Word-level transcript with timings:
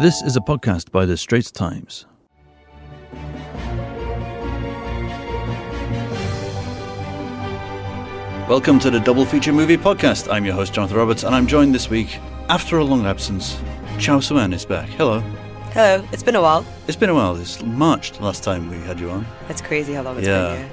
This 0.00 0.22
is 0.22 0.36
a 0.36 0.40
podcast 0.40 0.90
by 0.90 1.06
the 1.06 1.16
Straits 1.16 1.50
Times. 1.50 2.06
Welcome 8.48 8.78
to 8.80 8.90
the 8.90 9.00
Double 9.00 9.24
Feature 9.24 9.52
Movie 9.52 9.76
Podcast. 9.78 10.30
I'm 10.30 10.44
your 10.44 10.54
host, 10.54 10.74
Jonathan 10.74 10.96
Roberts, 10.98 11.22
and 11.24 11.34
I'm 11.34 11.46
joined 11.46 11.74
this 11.74 11.88
week, 11.88 12.18
after 12.50 12.78
a 12.78 12.84
long 12.84 13.06
absence, 13.06 13.58
Cheow 13.98 14.20
Sue-Ann 14.20 14.52
is 14.52 14.64
back. 14.66 14.88
Hello. 14.90 15.20
Hello, 15.72 16.06
it's 16.12 16.22
been 16.22 16.34
a 16.36 16.42
while. 16.42 16.64
It's 16.86 16.96
been 16.96 17.08
a 17.08 17.14
while. 17.14 17.36
It's 17.36 17.62
March 17.62 18.12
the 18.12 18.22
last 18.22 18.44
time 18.44 18.68
we 18.70 18.76
had 18.78 19.00
you 19.00 19.10
on. 19.10 19.26
That's 19.48 19.62
crazy 19.62 19.94
how 19.94 20.02
long 20.02 20.18
it's 20.18 20.26
Yeah. 20.28 20.48
been 20.48 20.56
here. 20.58 20.70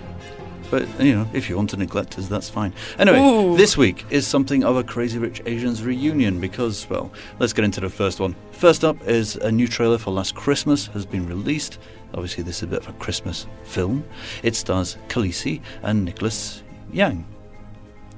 But, 0.71 0.87
you 1.03 1.13
know, 1.13 1.27
if 1.33 1.49
you 1.49 1.57
want 1.57 1.69
to 1.71 1.77
neglect 1.77 2.17
us, 2.17 2.27
that's 2.27 2.49
fine. 2.49 2.73
Anyway, 2.97 3.19
Ooh. 3.19 3.57
this 3.57 3.75
week 3.77 4.05
is 4.09 4.25
something 4.25 4.63
of 4.63 4.77
a 4.77 4.83
Crazy 4.83 5.19
Rich 5.19 5.41
Asians 5.45 5.83
reunion 5.83 6.39
because, 6.39 6.89
well, 6.89 7.11
let's 7.39 7.51
get 7.51 7.65
into 7.65 7.81
the 7.81 7.89
first 7.89 8.21
one. 8.21 8.35
First 8.53 8.85
up 8.85 8.95
is 9.07 9.35
a 9.35 9.51
new 9.51 9.67
trailer 9.67 9.97
for 9.97 10.11
Last 10.11 10.33
Christmas 10.33 10.87
has 10.87 11.05
been 11.05 11.27
released. 11.27 11.77
Obviously, 12.13 12.43
this 12.43 12.57
is 12.57 12.63
a 12.63 12.67
bit 12.67 12.79
of 12.79 12.87
a 12.87 12.93
Christmas 12.93 13.47
film. 13.65 14.05
It 14.43 14.55
stars 14.55 14.97
Khaleesi 15.09 15.61
and 15.83 16.05
Nicholas 16.05 16.63
Young 16.91 17.25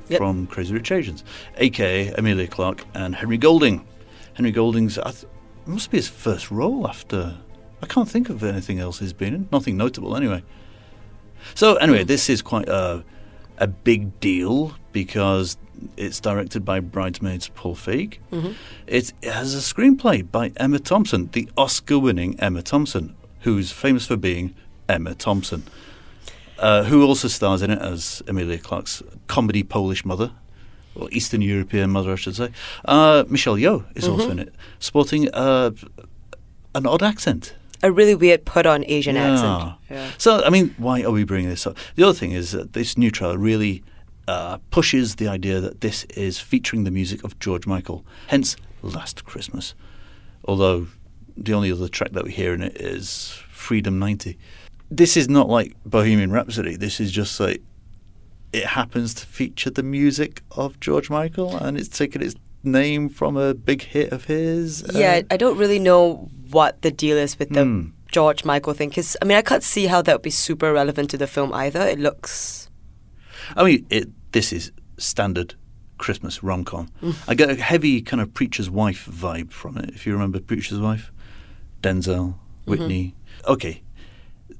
Yep. 0.09 0.17
from 0.20 0.45
Crazy 0.48 0.73
Rich 0.73 0.91
Asians, 0.91 1.23
aka 1.57 2.13
Emilia 2.17 2.45
Clarke 2.48 2.85
and 2.93 3.15
Henry 3.15 3.38
Golding. 3.38 3.84
Henry 4.35 4.51
Golding's, 4.51 4.99
I 4.99 5.09
th- 5.12 5.26
must 5.65 5.90
be 5.90 5.98
his 5.98 6.07
first 6.07 6.51
role 6.51 6.88
after. 6.88 7.35
I 7.81 7.85
can't 7.88 8.09
think 8.09 8.29
of 8.29 8.43
anything 8.43 8.79
else 8.79 8.99
he's 8.99 9.13
been 9.13 9.34
in. 9.34 9.49
Nothing 9.51 9.76
notable, 9.77 10.15
anyway. 10.15 10.43
So 11.55 11.75
anyway, 11.75 12.03
this 12.03 12.29
is 12.29 12.41
quite 12.41 12.67
a 12.70 13.03
a 13.57 13.67
big 13.67 14.20
deal 14.20 14.75
because 14.91 15.57
it's 15.97 16.20
directed 16.20 16.63
by 16.65 16.79
Bridesmaids 16.79 17.49
Paul 17.49 17.75
Feig. 17.75 18.17
It 18.88 19.13
has 19.23 19.53
a 19.53 19.59
screenplay 19.59 20.29
by 20.29 20.51
Emma 20.57 20.79
Thompson, 20.79 21.29
the 21.34 21.48
Oscar-winning 21.57 22.39
Emma 22.39 22.61
Thompson, 22.61 23.15
who's 23.41 23.71
famous 23.71 24.07
for 24.07 24.18
being 24.18 24.55
Emma 24.90 25.13
Thompson, 25.13 25.63
uh, 26.59 26.84
who 26.84 27.05
also 27.05 27.27
stars 27.27 27.62
in 27.62 27.70
it 27.71 27.79
as 27.79 28.21
Emilia 28.27 28.57
Clarke's 28.57 29.03
comedy 29.27 29.63
Polish 29.63 30.03
mother. 30.05 30.31
Or 30.96 31.09
Eastern 31.12 31.41
European 31.41 31.90
mother, 31.90 32.12
I 32.12 32.15
should 32.15 32.35
say. 32.35 32.49
Uh, 32.85 33.23
Michelle 33.27 33.55
Yeoh 33.57 33.84
is 33.96 34.07
also 34.07 34.29
in 34.29 34.37
it, 34.37 34.53
sporting 34.77 35.27
uh, 35.34 35.71
an 36.75 36.85
odd 36.85 37.01
accent. 37.01 37.55
A 37.84 37.91
really 37.91 38.15
weird 38.15 38.45
put 38.45 38.65
on 38.65 38.84
Asian 38.87 39.15
Yeah. 39.15 39.34
accent. 39.34 39.73
Yeah. 39.91 40.12
So, 40.17 40.43
I 40.43 40.49
mean, 40.49 40.73
why 40.77 41.03
are 41.03 41.12
we 41.12 41.23
bringing 41.26 41.49
this 41.49 41.67
up? 41.67 41.77
The 41.95 42.03
other 42.03 42.17
thing 42.17 42.31
is 42.31 42.51
that 42.51 42.73
this 42.73 42.98
new 42.98 43.12
trailer 43.12 43.37
really 43.37 43.84
uh, 44.27 44.57
pushes 44.71 45.15
the 45.15 45.27
idea 45.27 45.59
that 45.59 45.81
this 45.81 46.05
is 46.15 46.40
featuring 46.40 46.85
the 46.85 46.91
music 46.91 47.23
of 47.25 47.37
George 47.40 47.67
Michael, 47.67 48.05
hence 48.27 48.55
Last 48.81 49.25
Christmas. 49.25 49.75
Although 50.45 50.87
the 51.35 51.53
only 51.53 51.71
other 51.71 51.87
track 51.90 52.12
that 52.13 52.23
we 52.23 52.31
hear 52.31 52.53
in 52.53 52.62
it 52.62 52.77
is 52.79 53.37
Freedom 53.49 53.99
90. 53.99 54.37
This 54.90 55.18
is 55.18 55.27
not 55.27 55.49
like 55.49 55.75
Bohemian 55.85 56.31
Rhapsody. 56.31 56.75
This 56.77 56.99
is 57.01 57.12
just 57.12 57.37
like 57.40 57.62
it 58.53 58.65
happens 58.65 59.13
to 59.15 59.25
feature 59.25 59.70
the 59.71 59.84
music 59.84 60.41
of 60.51 60.79
George 60.79 61.09
Michael 61.09 61.57
and 61.57 61.75
it's 61.77 61.87
taken 61.90 62.21
its 62.21 62.35
name 62.63 63.09
from 63.09 63.35
a 63.35 63.53
big 63.53 63.81
hit 63.81 64.12
of 64.13 64.25
his. 64.25 64.85
Yeah, 64.94 65.22
Uh, 65.23 65.34
I 65.34 65.38
don't 65.38 65.57
really 65.57 65.79
know 65.79 66.29
what 66.53 66.81
the 66.81 66.91
deal 66.91 67.18
is 67.18 67.38
with 67.40 67.50
the 67.50 67.63
Hmm. 67.63 67.88
George 68.12 68.46
Michael 68.46 68.73
thing. 68.73 68.90
Because, 68.90 69.18
I 69.22 69.25
mean, 69.25 69.38
I 69.38 69.41
can't 69.41 69.63
see 69.63 69.88
how 69.88 70.01
that 70.03 70.13
would 70.16 70.22
be 70.22 70.29
super 70.29 70.72
relevant 70.72 71.09
to 71.09 71.18
the 71.18 71.28
film 71.28 71.51
either. 71.53 71.81
It 71.81 72.00
looks. 72.00 72.69
I 73.56 73.63
mean, 73.63 73.85
it, 73.90 74.09
this 74.31 74.53
is 74.53 74.72
standard 74.97 75.56
Christmas 75.97 76.44
rom 76.44 76.63
com. 76.63 76.90
I 77.28 77.34
get 77.34 77.50
a 77.50 77.56
heavy 77.56 78.01
kind 78.01 78.22
of 78.22 78.34
preacher's 78.34 78.69
wife 78.69 79.06
vibe 79.12 79.51
from 79.51 79.78
it. 79.78 79.90
If 79.90 80.06
you 80.06 80.13
remember 80.13 80.40
preacher's 80.40 80.79
wife, 80.79 81.12
Denzel, 81.81 82.35
Whitney. 82.66 83.16
Okay, 83.47 83.81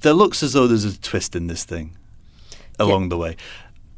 there 0.00 0.12
looks 0.14 0.42
as 0.42 0.52
though 0.52 0.66
there's 0.66 0.84
a 0.84 0.98
twist 1.00 1.34
in 1.36 1.46
this 1.46 1.64
thing 1.64 1.96
along 2.78 3.08
the 3.08 3.16
way. 3.16 3.36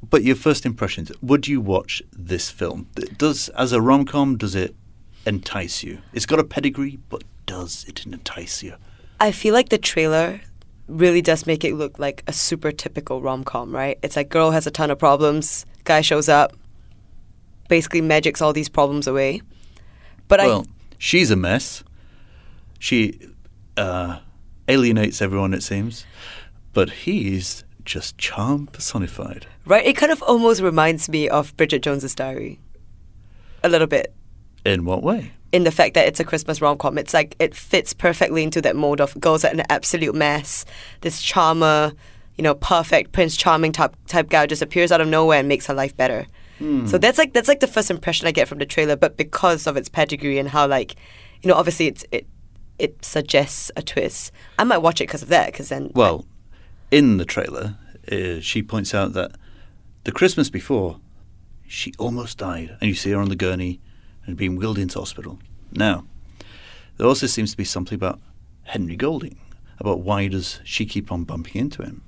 But 0.09 0.23
your 0.23 0.37
first 0.37 0.67
impressions, 0.67 1.11
would 1.23 1.49
you 1.49 1.61
watch 1.61 2.03
this 2.13 2.51
film? 2.51 2.89
Does 3.17 3.49
as 3.51 3.73
a 3.73 3.81
rom 3.81 4.05
com, 4.05 4.37
does 4.37 4.55
it 4.55 4.75
entice 5.25 5.83
you? 5.83 5.99
It's 6.13 6.27
got 6.27 6.39
a 6.39 6.45
pedigree, 6.45 6.99
but 7.09 7.25
does 7.47 7.85
it 7.89 8.05
entice 8.05 8.63
you? 8.63 8.75
I 9.19 9.33
feel 9.33 9.55
like 9.55 9.71
the 9.71 9.79
trailer 9.79 10.41
really 10.89 11.23
does 11.23 11.47
make 11.47 11.65
it 11.65 11.75
look 11.75 11.99
like 11.99 12.23
a 12.27 12.33
super 12.33 12.71
typical 12.71 13.21
rom 13.21 13.45
com, 13.45 13.75
right? 13.75 13.99
It's 14.03 14.17
like 14.17 14.29
girl 14.29 14.51
has 14.51 14.67
a 14.67 14.71
ton 14.71 14.91
of 14.91 14.99
problems, 14.99 15.67
guy 15.85 16.01
shows 16.01 16.29
up, 16.29 16.53
basically 17.69 18.01
magics 18.01 18.41
all 18.43 18.53
these 18.53 18.69
problems 18.69 19.07
away. 19.07 19.43
But 20.29 20.41
well, 20.41 20.67
she's 20.99 21.31
a 21.31 21.37
mess. 21.37 21.83
She 22.79 23.19
uh, 23.77 24.19
alienates 24.69 25.23
everyone, 25.23 25.55
it 25.55 25.63
seems. 25.63 26.05
But 26.73 26.91
he's 26.91 27.65
just 27.85 28.19
charm 28.19 28.67
personified. 28.67 29.47
Right, 29.65 29.87
it 29.87 29.97
kind 29.97 30.13
of 30.13 30.23
almost 30.23 30.61
reminds 30.61 31.09
me 31.09 31.29
of 31.29 31.57
Bridget 31.57 31.83
Jones's 31.83 32.15
Diary, 32.15 32.59
a 33.63 33.69
little 33.69 33.87
bit. 33.87 34.15
In 34.65 34.85
what 34.85 35.03
way? 35.03 35.33
In 35.57 35.65
the 35.65 35.71
fact 35.71 35.95
that 35.95 36.07
it's 36.07 36.21
a 36.21 36.25
Christmas 36.25 36.61
rom 36.61 36.77
com. 36.77 36.99
It's 36.99 37.15
like 37.15 37.35
it 37.39 37.55
fits 37.55 37.95
perfectly 37.95 38.43
into 38.43 38.61
that 38.61 38.77
mode 38.77 39.01
of 39.01 39.19
girls 39.19 39.43
are 39.43 39.51
an 39.51 39.63
absolute 39.71 40.15
mess. 40.15 40.67
This 41.01 41.23
charmer, 41.23 41.95
you 42.37 42.43
know, 42.43 42.55
perfect 42.55 43.13
Prince 43.13 43.39
Charming 43.39 43.73
type 43.73 43.97
type 44.07 44.29
guy 44.29 44.45
just 44.45 44.61
appears 44.61 44.93
out 44.93 45.01
of 45.01 45.09
nowhere 45.09 45.39
and 45.39 45.49
makes 45.49 45.67
her 45.67 45.75
life 45.75 45.97
better. 45.97 46.27
So 46.87 46.97
that's 46.99 47.19
like 47.19 47.33
that's 47.33 47.49
like 47.49 47.61
the 47.61 47.67
first 47.67 47.91
impression 47.91 48.27
I 48.27 48.33
get 48.33 48.49
from 48.49 48.59
the 48.59 48.67
trailer. 48.67 48.97
But 48.97 49.17
because 49.17 49.67
of 49.67 49.77
its 49.77 49.89
pedigree 49.89 50.39
and 50.39 50.49
how 50.51 50.67
like, 50.67 50.95
you 51.43 51.49
know, 51.49 51.55
obviously 51.55 51.87
it's 51.87 52.05
it 52.11 52.27
it 52.79 53.03
suggests 53.03 53.71
a 53.77 53.83
twist. 53.83 54.33
I 54.59 54.65
might 54.65 54.79
watch 54.79 55.01
it 55.01 55.05
because 55.05 55.23
of 55.23 55.29
that. 55.29 55.53
Because 55.53 55.71
then, 55.71 55.91
Well, 55.95 56.27
in 56.91 57.17
the 57.17 57.25
trailer, 57.25 57.77
uh, 58.13 58.41
she 58.41 58.63
points 58.63 58.95
out 58.95 59.15
that 59.15 59.33
the 60.05 60.13
Christmas 60.13 60.51
before, 60.51 61.01
she 61.67 61.93
almost 61.99 62.39
died. 62.39 62.77
And 62.81 62.89
you 62.89 62.95
see 62.95 63.11
her 63.11 63.21
on 63.21 63.29
the 63.29 63.37
gurney 63.37 63.81
and 64.27 64.37
being 64.37 64.57
wheeled 64.57 64.79
into 64.79 64.99
hospital. 64.99 65.39
Now, 65.73 66.05
there 66.97 67.07
also 67.07 67.27
seems 67.27 67.51
to 67.53 67.57
be 67.57 67.65
something 67.65 67.95
about 67.95 68.21
Henry 68.65 68.97
Golding, 68.97 69.39
about 69.79 70.01
why 70.01 70.29
does 70.29 70.61
she 70.65 70.87
keep 70.87 71.13
on 71.13 71.25
bumping 71.25 71.61
into 71.61 71.83
him? 71.83 72.03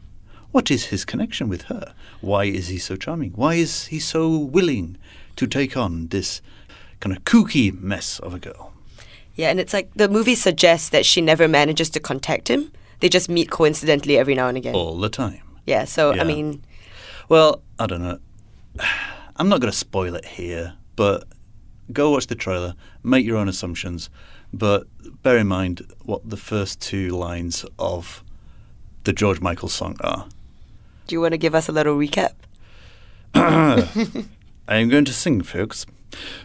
What 0.50 0.70
is 0.70 0.86
his 0.86 1.04
connection 1.04 1.48
with 1.48 1.62
her? 1.62 1.94
Why 2.20 2.44
is 2.44 2.68
he 2.68 2.78
so 2.78 2.96
charming? 2.96 3.32
Why 3.32 3.54
is 3.54 3.86
he 3.86 4.00
so 4.00 4.36
willing 4.36 4.96
to 5.36 5.46
take 5.46 5.76
on 5.76 6.08
this 6.08 6.40
kind 7.00 7.14
of 7.14 7.24
kooky 7.24 7.72
mess 7.78 8.18
of 8.20 8.34
a 8.34 8.38
girl? 8.38 8.72
yeah, 9.34 9.50
and 9.50 9.60
it's 9.60 9.72
like 9.72 9.88
the 9.94 10.08
movie 10.08 10.34
suggests 10.34 10.88
that 10.88 11.06
she 11.06 11.20
never 11.20 11.46
manages 11.46 11.88
to 11.90 12.00
contact 12.00 12.48
him. 12.48 12.72
They 12.98 13.08
just 13.08 13.28
meet 13.28 13.50
coincidentally 13.50 14.18
every 14.18 14.34
now 14.34 14.48
and 14.48 14.58
again. 14.58 14.74
All 14.74 14.98
the 14.98 15.08
time. 15.08 15.42
Yeah, 15.64 15.84
so 15.84 16.12
Yeah. 16.12 16.22
I 16.22 16.24
mean, 16.24 16.64
Well, 17.28 17.62
I 17.78 17.86
don't 17.86 18.02
know. 18.02 18.18
I'm 19.36 19.48
not 19.48 19.60
going 19.60 19.70
to 19.70 19.78
spoil 19.78 20.16
it 20.16 20.24
here, 20.24 20.74
but 20.96 21.28
go 21.92 22.10
watch 22.10 22.26
the 22.26 22.34
trailer, 22.34 22.74
make 23.02 23.24
your 23.26 23.36
own 23.36 23.48
assumptions, 23.48 24.10
but 24.52 24.86
bear 25.22 25.38
in 25.38 25.46
mind 25.46 25.86
what 26.04 26.28
the 26.28 26.36
first 26.36 26.80
two 26.80 27.08
lines 27.10 27.64
of 27.78 28.22
the 29.04 29.12
George 29.12 29.40
Michael 29.40 29.68
song 29.68 29.96
are. 30.00 30.26
do 31.06 31.14
you 31.14 31.20
want 31.20 31.32
to 31.32 31.38
give 31.38 31.54
us 31.54 31.68
a 31.68 31.72
little 31.72 31.96
recap? 31.96 32.32
I 33.34 34.76
am 34.76 34.88
going 34.88 35.04
to 35.04 35.12
sing, 35.12 35.42
folks. 35.42 35.86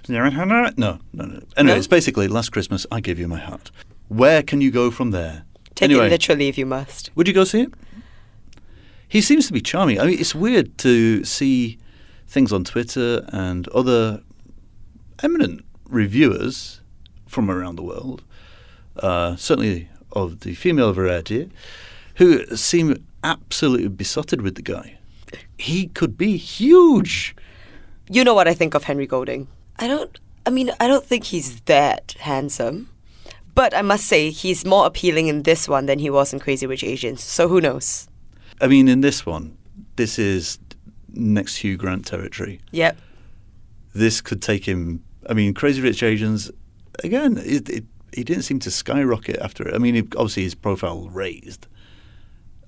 No, 0.07 0.29
no, 0.29 0.71
no. 0.75 0.99
Anyway, 1.17 1.43
No? 1.57 1.75
it's 1.75 1.87
basically 1.87 2.27
Last 2.27 2.49
Christmas, 2.51 2.85
I 2.91 2.99
Gave 2.99 3.19
You 3.19 3.27
My 3.27 3.39
Heart. 3.39 3.71
Where 4.09 4.43
can 4.43 4.61
you 4.61 4.71
go 4.71 4.91
from 4.91 5.11
there? 5.11 5.45
Take 5.75 5.89
anyway, 5.89 6.07
it 6.07 6.11
literally 6.11 6.47
if 6.49 6.57
you 6.57 6.65
must. 6.65 7.09
Would 7.15 7.27
you 7.27 7.33
go 7.33 7.43
see 7.45 7.61
it? 7.61 7.73
He 9.07 9.21
seems 9.21 9.47
to 9.47 9.53
be 9.53 9.61
charming. 9.61 9.99
I 9.99 10.05
mean, 10.05 10.19
it's 10.19 10.35
weird 10.35 10.77
to 10.79 11.23
see 11.23 11.77
things 12.27 12.51
on 12.51 12.63
Twitter 12.63 13.25
and 13.29 13.67
other 13.69 14.21
eminent 15.21 15.65
reviewers 15.87 16.81
from 17.27 17.49
around 17.49 17.75
the 17.75 17.83
world, 17.83 18.23
uh, 18.97 19.35
certainly 19.35 19.89
of 20.11 20.41
the 20.41 20.53
female 20.55 20.93
variety, 20.93 21.49
who 22.15 22.45
seem 22.55 23.03
absolutely 23.23 23.87
besotted 23.87 24.41
with 24.41 24.55
the 24.55 24.61
guy. 24.61 24.97
He 25.57 25.87
could 25.87 26.17
be 26.17 26.37
huge. 26.37 27.35
You 28.09 28.23
know 28.23 28.33
what 28.33 28.47
I 28.47 28.53
think 28.53 28.73
of 28.73 28.83
Henry 28.83 29.07
Golding. 29.07 29.47
I 29.79 29.87
don't. 29.87 30.19
I 30.45 30.49
mean, 30.49 30.71
I 30.79 30.87
don't 30.87 31.05
think 31.05 31.23
he's 31.23 31.61
that 31.61 32.15
handsome, 32.19 32.89
but 33.55 33.73
I 33.75 33.81
must 33.81 34.05
say 34.05 34.29
he's 34.29 34.65
more 34.65 34.85
appealing 34.85 35.27
in 35.27 35.43
this 35.43 35.69
one 35.69 35.85
than 35.85 35.99
he 35.99 36.09
was 36.09 36.33
in 36.33 36.39
Crazy 36.39 36.67
Rich 36.67 36.83
Asians. 36.83 37.23
So 37.23 37.47
who 37.47 37.61
knows? 37.61 38.09
I 38.59 38.67
mean, 38.67 38.87
in 38.87 39.01
this 39.01 39.25
one, 39.25 39.57
this 39.95 40.19
is 40.19 40.59
next 41.13 41.57
Hugh 41.57 41.77
Grant 41.77 42.05
territory. 42.05 42.59
Yep. 42.71 42.97
This 43.93 44.21
could 44.21 44.41
take 44.41 44.67
him. 44.67 45.03
I 45.29 45.33
mean, 45.33 45.53
Crazy 45.53 45.81
Rich 45.81 46.03
Asians, 46.03 46.51
again, 47.03 47.37
it, 47.37 47.69
it, 47.69 47.85
he 48.13 48.23
didn't 48.23 48.43
seem 48.43 48.59
to 48.59 48.71
skyrocket 48.71 49.37
after 49.37 49.67
it. 49.67 49.73
I 49.73 49.77
mean, 49.77 49.95
it, 49.95 50.15
obviously 50.15 50.43
his 50.43 50.55
profile 50.55 51.09
raised. 51.09 51.67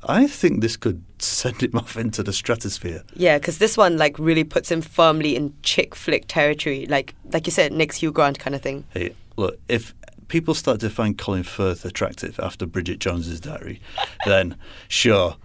I 0.07 0.27
think 0.27 0.62
this 0.62 0.77
could 0.77 1.04
send 1.19 1.62
him 1.62 1.75
off 1.75 1.98
into 1.98 2.24
the 2.24 2.33
stratosphere. 2.33 3.04
Yeah, 3.16 3.38
because 3.38 3.57
this 3.57 3.77
one 3.77 3.98
like 3.98 4.18
really 4.19 4.44
puts 4.44 4.72
him 4.72 4.81
firmly 4.81 5.36
in 5.36 5.54
chick 5.63 5.95
flick 5.95 6.25
territory, 6.27 6.86
like 6.88 7.16
like 7.31 7.48
you 7.48 7.51
said, 7.51 7.74
next 7.74 7.98
Hugh 7.98 8.12
Grant 8.12 8.39
kind 8.39 8.56
of 8.56 8.62
thing. 8.62 8.86
Hey, 8.92 9.16
look, 9.36 9.60
if 9.68 9.94
people 10.27 10.54
start 10.54 10.80
to 10.81 10.89
find 10.89 11.18
Colin 11.18 11.44
Firth 11.44 11.86
attractive 11.86 12.39
after 12.39 12.66
Bridget 12.66 13.00
Jones's 13.00 13.39
Diary, 13.39 13.81
then 14.25 14.57
sure, 14.88 15.38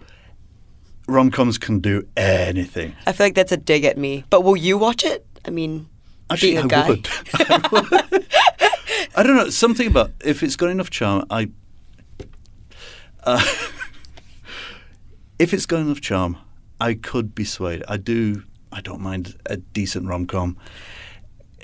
rom 1.07 1.31
coms 1.31 1.57
can 1.57 1.79
do 1.79 2.07
anything. 2.15 2.95
I 3.05 3.13
feel 3.13 3.27
like 3.27 3.35
that's 3.35 3.51
a 3.51 3.57
dig 3.57 3.83
at 3.83 3.97
me. 3.97 4.23
But 4.29 4.43
will 4.43 4.57
you 4.57 4.77
watch 4.77 5.03
it? 5.03 5.25
I 5.45 5.49
mean, 5.49 5.87
Actually, 6.29 6.51
being 6.53 6.63
a 6.63 6.65
I 6.65 6.67
guy. 6.67 6.87
would. 6.89 7.07
I 7.33 7.67
would. 7.71 8.27
I 9.15 9.23
don't 9.23 9.35
know. 9.35 9.49
Something 9.49 9.87
about 9.87 10.11
if 10.23 10.43
it's 10.43 10.55
got 10.55 10.69
enough 10.69 10.89
charm, 10.89 11.25
I. 11.29 11.49
Uh, 13.23 13.43
if 15.39 15.53
it's 15.53 15.65
got 15.65 15.81
enough 15.81 16.01
charm, 16.01 16.37
I 16.79 16.93
could 16.93 17.35
be 17.35 17.43
swayed. 17.43 17.83
I 17.87 17.97
do. 17.97 18.43
I 18.71 18.81
don't 18.81 19.01
mind 19.01 19.37
a 19.47 19.57
decent 19.57 20.07
rom 20.07 20.25
com. 20.25 20.57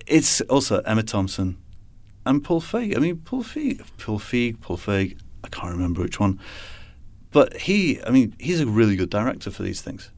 It's 0.05 0.41
also 0.41 0.79
Emma 0.81 1.03
Thompson 1.03 1.57
and 2.25 2.43
Paul 2.43 2.61
Feig. 2.61 2.95
I 2.95 2.99
mean, 2.99 3.17
Paul 3.17 3.43
Feig, 3.43 3.81
Paul 3.97 4.19
Feig, 4.19 4.59
Paul 4.61 4.77
Feig. 4.77 5.17
I 5.43 5.47
can't 5.49 5.71
remember 5.71 6.01
which 6.01 6.19
one, 6.19 6.39
but 7.31 7.55
he. 7.55 8.01
I 8.03 8.09
mean, 8.09 8.35
he's 8.39 8.59
a 8.59 8.67
really 8.67 8.95
good 8.95 9.09
director 9.09 9.51
for 9.51 9.63
these 9.63 9.81
things. 9.81 10.11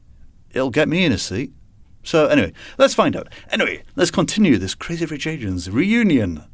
It'll 0.52 0.70
get 0.70 0.88
me 0.88 1.04
in 1.04 1.12
a 1.12 1.18
seat. 1.18 1.52
So 2.02 2.26
anyway, 2.26 2.52
let's 2.78 2.94
find 2.94 3.16
out. 3.16 3.28
Anyway, 3.50 3.82
let's 3.96 4.10
continue 4.10 4.56
this 4.56 4.74
Crazy 4.74 5.04
Rich 5.06 5.26
Asians 5.26 5.70
reunion. 5.70 6.44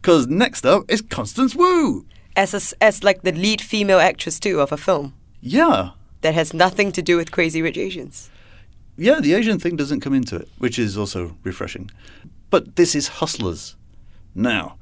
Because 0.00 0.26
next 0.26 0.64
up 0.64 0.84
is 0.88 1.02
Constance 1.02 1.54
Wu. 1.54 2.06
As 2.36 2.54
a 2.54 2.84
as 2.84 3.02
like 3.02 3.22
the 3.22 3.32
lead 3.32 3.60
female 3.60 3.98
actress 3.98 4.38
too 4.38 4.60
of 4.60 4.70
a 4.72 4.76
film 4.76 5.14
Yeah, 5.40 5.90
that 6.20 6.34
has 6.34 6.52
nothing 6.52 6.92
to 6.92 7.02
do 7.02 7.16
with 7.16 7.30
Crazy 7.30 7.62
Rich 7.62 7.78
Asians. 7.78 8.30
yeah, 8.98 9.20
the 9.20 9.34
Asian 9.34 9.58
thing 9.58 9.76
doesn't 9.76 10.00
come 10.00 10.14
into 10.14 10.36
it, 10.36 10.48
which 10.58 10.78
is 10.78 10.96
also 10.98 11.36
refreshing. 11.44 11.90
But 12.50 12.76
this 12.76 12.94
is 12.94 13.08
Hustlers. 13.08 13.76
Now, 14.34 14.76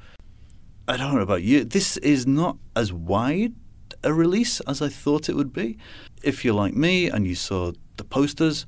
I 0.87 0.97
don't 0.97 1.15
know 1.15 1.21
about 1.23 1.43
you. 1.43 1.65
This 1.65 1.97
is 1.99 2.27
not 2.27 2.57
as 2.77 2.93
wide 2.93 3.55
a 4.03 4.13
release 4.13 4.61
as 4.61 4.83
I 4.83 4.89
thought 4.89 5.29
it 5.29 5.37
would 5.37 5.53
be. 5.53 5.79
If 6.23 6.45
you're 6.45 6.55
like 6.55 6.75
me 6.75 7.09
and 7.09 7.27
you 7.27 7.35
saw 7.35 7.73
the 7.97 8.05
posters 8.05 8.67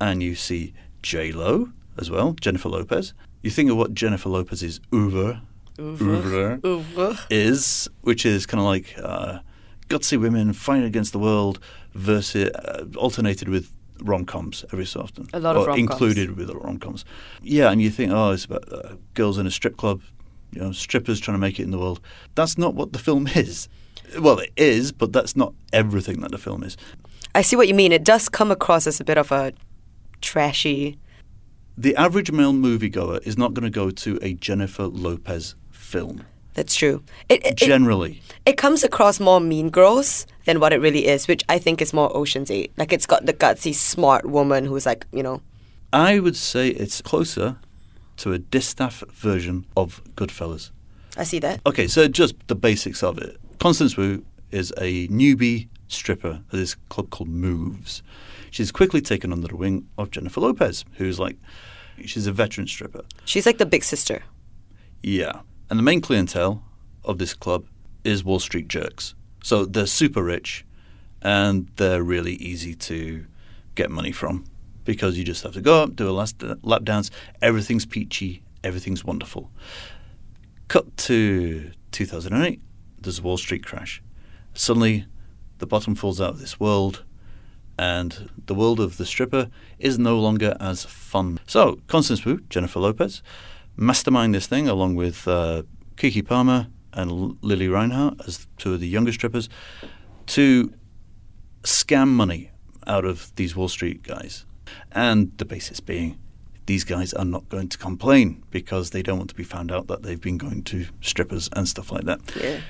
and 0.00 0.22
you 0.22 0.34
see 0.34 0.74
J 1.04 1.32
Lo 1.32 1.68
as 1.98 2.10
well, 2.10 2.32
Jennifer 2.40 2.70
Lopez, 2.70 3.12
you 3.42 3.50
think 3.50 3.70
of 3.70 3.76
what 3.76 3.92
Jennifer 3.92 4.30
Lopez's 4.30 4.80
oeuvre, 4.92 5.42
oeuvre 5.78 6.58
Oeuvre. 6.64 7.18
is, 7.30 7.88
which 8.00 8.24
is 8.24 8.46
kind 8.46 8.58
of 8.58 8.66
like 8.66 8.94
uh, 8.98 9.40
gutsy 9.88 10.18
women 10.18 10.52
fighting 10.54 10.84
against 10.84 11.12
the 11.12 11.18
world 11.18 11.60
versus 11.92 12.48
uh, 12.50 12.86
alternated 12.96 13.48
with 13.48 13.70
rom 14.00 14.24
coms 14.24 14.64
every 14.72 14.86
so 14.86 15.00
often. 15.00 15.28
A 15.34 15.38
lot 15.40 15.56
of 15.56 15.66
rom-coms. 15.66 15.78
included 15.78 16.36
with 16.36 16.48
rom 16.50 16.78
coms. 16.78 17.04
Yeah, 17.42 17.70
and 17.70 17.82
you 17.82 17.90
think, 17.90 18.10
oh, 18.10 18.30
it's 18.32 18.46
about 18.46 18.72
uh, 18.72 18.94
girls 19.12 19.36
in 19.36 19.46
a 19.46 19.50
strip 19.50 19.76
club, 19.76 20.00
you 20.52 20.62
know, 20.62 20.72
strippers 20.72 21.20
trying 21.20 21.34
to 21.34 21.38
make 21.38 21.60
it 21.60 21.64
in 21.64 21.70
the 21.70 21.78
world. 21.78 22.00
That's 22.34 22.56
not 22.56 22.74
what 22.74 22.92
the 22.94 22.98
film 22.98 23.26
is. 23.26 23.68
Well, 24.18 24.38
it 24.38 24.52
is, 24.56 24.90
but 24.90 25.12
that's 25.12 25.36
not 25.36 25.52
everything 25.72 26.20
that 26.22 26.30
the 26.30 26.38
film 26.38 26.64
is. 26.64 26.76
I 27.34 27.42
see 27.42 27.56
what 27.56 27.68
you 27.68 27.74
mean. 27.74 27.92
It 27.92 28.04
does 28.04 28.28
come 28.30 28.50
across 28.50 28.86
as 28.86 29.00
a 29.00 29.04
bit 29.04 29.18
of 29.18 29.30
a 29.32 29.52
trashy. 30.24 30.98
The 31.76 31.94
average 31.96 32.30
male 32.30 32.52
moviegoer 32.52 33.24
is 33.26 33.36
not 33.36 33.54
going 33.54 33.64
to 33.64 33.70
go 33.70 33.90
to 33.90 34.18
a 34.22 34.34
Jennifer 34.34 34.84
Lopez 34.84 35.54
film. 35.70 36.24
That's 36.54 36.74
true. 36.74 37.02
It, 37.28 37.44
it, 37.44 37.52
it, 37.52 37.56
Generally, 37.56 38.22
it 38.46 38.56
comes 38.56 38.84
across 38.84 39.18
more 39.18 39.40
Mean 39.40 39.70
Girls 39.70 40.26
than 40.44 40.60
what 40.60 40.72
it 40.72 40.80
really 40.80 41.06
is, 41.06 41.26
which 41.26 41.42
I 41.48 41.58
think 41.58 41.82
is 41.82 41.92
more 41.92 42.16
Ocean's 42.16 42.50
Eight. 42.50 42.72
Like 42.76 42.92
it's 42.92 43.06
got 43.06 43.26
the 43.26 43.32
gutsy, 43.32 43.74
smart 43.74 44.24
woman 44.24 44.64
who's 44.64 44.86
like, 44.86 45.06
you 45.12 45.22
know, 45.22 45.42
I 45.92 46.20
would 46.20 46.36
say 46.36 46.68
it's 46.68 47.02
closer 47.02 47.56
to 48.18 48.32
a 48.32 48.38
distaff 48.38 49.02
version 49.10 49.66
of 49.76 50.00
Goodfellas. 50.14 50.70
I 51.16 51.24
see 51.24 51.40
that. 51.40 51.60
Okay, 51.66 51.88
so 51.88 52.06
just 52.08 52.34
the 52.46 52.54
basics 52.54 53.02
of 53.02 53.18
it. 53.18 53.36
Constance 53.58 53.96
Wu 53.96 54.24
is 54.52 54.72
a 54.78 55.08
newbie 55.08 55.68
stripper 55.94 56.42
at 56.46 56.50
this 56.50 56.74
club 56.88 57.10
called 57.10 57.28
Moves. 57.28 58.02
She's 58.50 58.70
quickly 58.70 59.00
taken 59.00 59.32
under 59.32 59.48
the 59.48 59.56
wing 59.56 59.88
of 59.98 60.10
Jennifer 60.10 60.40
Lopez, 60.40 60.84
who's 60.94 61.18
like, 61.18 61.36
she's 62.04 62.26
a 62.26 62.32
veteran 62.32 62.66
stripper. 62.66 63.02
She's 63.24 63.46
like 63.46 63.58
the 63.58 63.66
big 63.66 63.84
sister. 63.84 64.22
Yeah. 65.02 65.40
And 65.70 65.78
the 65.78 65.82
main 65.82 66.00
clientele 66.00 66.62
of 67.04 67.18
this 67.18 67.34
club 67.34 67.66
is 68.04 68.24
Wall 68.24 68.38
Street 68.38 68.68
jerks. 68.68 69.14
So 69.42 69.64
they're 69.64 69.86
super 69.86 70.22
rich 70.22 70.64
and 71.22 71.68
they're 71.76 72.02
really 72.02 72.34
easy 72.34 72.74
to 72.74 73.26
get 73.74 73.90
money 73.90 74.12
from 74.12 74.44
because 74.84 75.18
you 75.18 75.24
just 75.24 75.42
have 75.42 75.54
to 75.54 75.60
go 75.60 75.82
up, 75.82 75.96
do 75.96 76.08
a 76.08 76.12
last 76.12 76.42
uh, 76.42 76.56
lap 76.62 76.84
dance, 76.84 77.10
everything's 77.40 77.86
peachy, 77.86 78.42
everything's 78.62 79.04
wonderful. 79.04 79.50
Cut 80.68 80.96
to 80.98 81.70
2008, 81.92 82.60
there's 83.00 83.18
a 83.18 83.22
Wall 83.22 83.36
Street 83.36 83.64
crash. 83.64 84.02
Suddenly, 84.52 85.06
the 85.64 85.68
bottom 85.68 85.94
falls 85.94 86.20
out 86.20 86.28
of 86.28 86.40
this 86.40 86.60
world, 86.60 87.04
and 87.78 88.30
the 88.44 88.54
world 88.54 88.80
of 88.80 88.98
the 88.98 89.06
stripper 89.06 89.48
is 89.78 89.98
no 89.98 90.18
longer 90.18 90.54
as 90.60 90.84
fun. 90.84 91.40
So, 91.46 91.80
Constance 91.86 92.22
Wu, 92.26 92.40
Jennifer 92.50 92.80
Lopez, 92.80 93.22
mastermind 93.78 94.34
this 94.34 94.46
thing 94.46 94.68
along 94.68 94.94
with 94.94 95.26
uh, 95.26 95.62
Keke 95.96 96.26
Palmer 96.26 96.66
and 96.92 97.10
L- 97.10 97.36
Lili 97.40 97.66
Reinhart 97.66 98.20
as 98.26 98.46
two 98.58 98.74
of 98.74 98.80
the 98.80 98.86
younger 98.86 99.10
strippers 99.10 99.48
to 100.26 100.70
scam 101.62 102.08
money 102.08 102.50
out 102.86 103.06
of 103.06 103.34
these 103.36 103.56
Wall 103.56 103.68
Street 103.68 104.02
guys. 104.02 104.44
And 104.92 105.32
the 105.38 105.46
basis 105.46 105.80
being 105.80 106.18
these 106.66 106.84
guys 106.84 107.14
are 107.14 107.24
not 107.24 107.48
going 107.48 107.70
to 107.70 107.78
complain 107.78 108.42
because 108.50 108.90
they 108.90 109.02
don't 109.02 109.16
want 109.16 109.30
to 109.30 109.34
be 109.34 109.44
found 109.44 109.72
out 109.72 109.86
that 109.86 110.02
they've 110.02 110.20
been 110.20 110.36
going 110.36 110.62
to 110.64 110.84
strippers 111.00 111.48
and 111.54 111.66
stuff 111.66 111.90
like 111.90 112.04
that. 112.04 112.20
Yeah. 112.36 112.60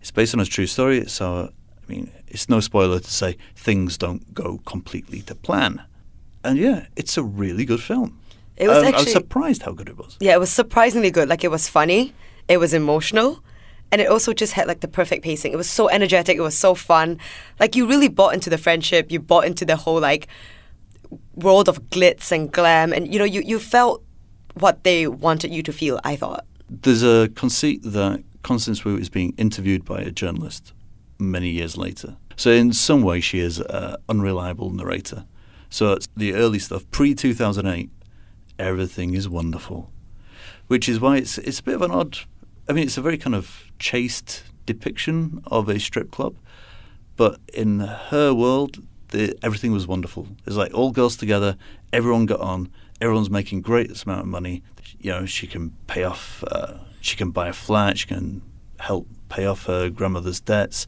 It's 0.00 0.10
based 0.10 0.34
on 0.34 0.40
a 0.40 0.44
true 0.44 0.66
story, 0.66 1.06
so 1.06 1.52
I 1.90 1.92
mean, 1.92 2.12
it's 2.28 2.48
no 2.48 2.60
spoiler 2.60 3.00
to 3.00 3.10
say 3.10 3.36
things 3.56 3.98
don't 3.98 4.32
go 4.32 4.58
completely 4.64 5.22
to 5.22 5.34
plan. 5.34 5.82
And 6.44 6.56
yeah, 6.56 6.86
it's 6.94 7.18
a 7.18 7.22
really 7.24 7.64
good 7.64 7.82
film. 7.82 8.20
It 8.56 8.68
was 8.68 8.78
Um, 8.78 8.94
I 8.94 8.98
was 8.98 9.10
surprised 9.10 9.62
how 9.62 9.72
good 9.72 9.88
it 9.88 9.98
was. 9.98 10.16
Yeah, 10.20 10.34
it 10.34 10.38
was 10.38 10.50
surprisingly 10.50 11.10
good. 11.10 11.28
Like 11.28 11.42
it 11.42 11.50
was 11.50 11.68
funny, 11.68 12.14
it 12.46 12.58
was 12.58 12.72
emotional, 12.72 13.42
and 13.90 14.00
it 14.00 14.06
also 14.06 14.32
just 14.32 14.52
had 14.52 14.68
like 14.68 14.80
the 14.80 14.88
perfect 14.88 15.24
pacing. 15.24 15.52
It 15.52 15.56
was 15.56 15.68
so 15.68 15.88
energetic, 15.88 16.36
it 16.36 16.42
was 16.42 16.56
so 16.56 16.76
fun. 16.76 17.18
Like 17.58 17.74
you 17.74 17.88
really 17.88 18.08
bought 18.08 18.34
into 18.34 18.50
the 18.50 18.58
friendship, 18.58 19.10
you 19.10 19.18
bought 19.18 19.44
into 19.44 19.64
the 19.64 19.74
whole 19.74 20.00
like 20.00 20.28
world 21.34 21.68
of 21.68 21.90
glitz 21.90 22.30
and 22.30 22.52
glam 22.52 22.92
and 22.92 23.12
you 23.12 23.18
know, 23.18 23.24
you, 23.24 23.40
you 23.40 23.58
felt 23.58 24.04
what 24.54 24.84
they 24.84 25.08
wanted 25.08 25.52
you 25.52 25.64
to 25.64 25.72
feel, 25.72 25.98
I 26.04 26.14
thought. 26.14 26.46
There's 26.68 27.02
a 27.02 27.28
conceit 27.34 27.82
that 27.82 28.22
Constance 28.44 28.84
Wu 28.84 28.96
is 28.96 29.08
being 29.08 29.34
interviewed 29.36 29.84
by 29.84 30.02
a 30.02 30.12
journalist 30.12 30.72
many 31.20 31.50
years 31.50 31.76
later. 31.76 32.16
So 32.36 32.50
in 32.50 32.72
some 32.72 33.02
way, 33.02 33.20
she 33.20 33.38
is 33.38 33.60
an 33.60 33.96
unreliable 34.08 34.70
narrator. 34.70 35.26
So 35.68 35.92
it's 35.92 36.08
the 36.16 36.34
early 36.34 36.58
stuff, 36.58 36.90
pre 36.90 37.14
2008, 37.14 37.90
everything 38.58 39.14
is 39.14 39.28
wonderful, 39.28 39.90
which 40.66 40.88
is 40.88 41.00
why 41.00 41.18
it's 41.18 41.38
it's 41.38 41.60
a 41.60 41.62
bit 41.62 41.74
of 41.74 41.82
an 41.82 41.90
odd. 41.90 42.18
I 42.68 42.72
mean, 42.72 42.84
it's 42.84 42.98
a 42.98 43.02
very 43.02 43.18
kind 43.18 43.34
of 43.34 43.70
chaste 43.78 44.42
depiction 44.66 45.42
of 45.46 45.68
a 45.68 45.78
strip 45.78 46.10
club, 46.10 46.36
but 47.16 47.38
in 47.52 47.80
her 47.80 48.32
world, 48.34 48.82
the, 49.08 49.36
everything 49.42 49.72
was 49.72 49.86
wonderful. 49.86 50.28
It's 50.46 50.56
like 50.56 50.72
all 50.74 50.90
girls 50.92 51.16
together, 51.16 51.56
everyone 51.92 52.26
got 52.26 52.40
on, 52.40 52.70
everyone's 53.00 53.30
making 53.30 53.62
great 53.62 53.90
amount 54.04 54.20
of 54.20 54.26
money. 54.26 54.62
You 54.98 55.10
know, 55.12 55.26
she 55.26 55.46
can 55.46 55.70
pay 55.86 56.04
off, 56.04 56.44
uh, 56.50 56.74
she 57.00 57.16
can 57.16 57.30
buy 57.30 57.48
a 57.48 57.52
flat, 57.52 57.98
she 57.98 58.06
can 58.06 58.42
help 58.78 59.06
pay 59.30 59.46
off 59.46 59.64
her 59.64 59.88
grandmother's 59.88 60.40
debts. 60.40 60.86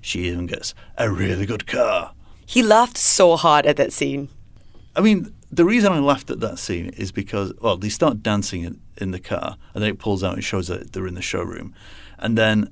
She 0.00 0.26
even 0.26 0.46
gets 0.46 0.74
a 0.98 1.10
really 1.10 1.46
good 1.46 1.66
car. 1.66 2.12
He 2.44 2.62
laughed 2.62 2.98
so 2.98 3.36
hard 3.36 3.64
at 3.66 3.76
that 3.76 3.92
scene. 3.92 4.28
I 4.96 5.00
mean, 5.00 5.32
the 5.50 5.64
reason 5.64 5.92
I 5.92 6.00
laughed 6.00 6.30
at 6.30 6.40
that 6.40 6.58
scene 6.58 6.86
is 6.96 7.12
because, 7.12 7.52
well, 7.60 7.76
they 7.76 7.88
start 7.88 8.22
dancing 8.22 8.64
in, 8.64 8.80
in 8.96 9.12
the 9.12 9.20
car, 9.20 9.56
and 9.72 9.82
then 9.82 9.90
it 9.90 9.98
pulls 9.98 10.24
out 10.24 10.34
and 10.34 10.44
shows 10.44 10.68
that 10.68 10.92
they're 10.92 11.06
in 11.06 11.14
the 11.14 11.22
showroom. 11.22 11.74
And 12.18 12.36
then 12.36 12.70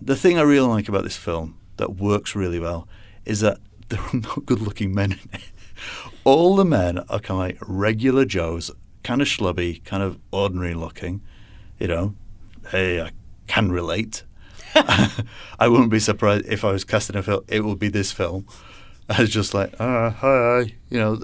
the 0.00 0.16
thing 0.16 0.38
I 0.38 0.42
really 0.42 0.68
like 0.68 0.88
about 0.88 1.04
this 1.04 1.16
film 1.16 1.58
that 1.76 1.96
works 1.96 2.34
really 2.34 2.58
well 2.58 2.88
is 3.24 3.40
that 3.40 3.58
there 3.88 4.00
are 4.00 4.16
no 4.16 4.42
good 4.44 4.60
looking 4.60 4.94
men 4.94 5.12
in 5.12 5.18
it. 5.32 5.52
All 6.24 6.56
the 6.56 6.64
men 6.64 6.98
are 6.98 7.20
kind 7.20 7.30
of 7.30 7.38
like 7.38 7.58
regular 7.66 8.24
Joes, 8.24 8.70
kind 9.02 9.22
of 9.22 9.28
schlubby, 9.28 9.82
kind 9.84 10.02
of 10.02 10.18
ordinary 10.30 10.74
looking. 10.74 11.22
You 11.78 11.88
know, 11.88 12.14
hey, 12.70 13.00
I 13.00 13.12
can 13.48 13.72
relate. 13.72 14.22
I 14.74 15.68
wouldn't 15.68 15.90
be 15.90 15.98
surprised 15.98 16.46
if 16.46 16.64
I 16.64 16.72
was 16.72 16.84
casting 16.84 17.16
a 17.16 17.22
film. 17.22 17.44
It 17.48 17.64
would 17.64 17.78
be 17.78 17.88
this 17.88 18.12
film. 18.12 18.46
I 19.08 19.22
was 19.22 19.30
just 19.30 19.54
like, 19.54 19.74
ah, 19.80 20.10
hi, 20.10 20.74
you 20.90 20.98
know, 20.98 21.20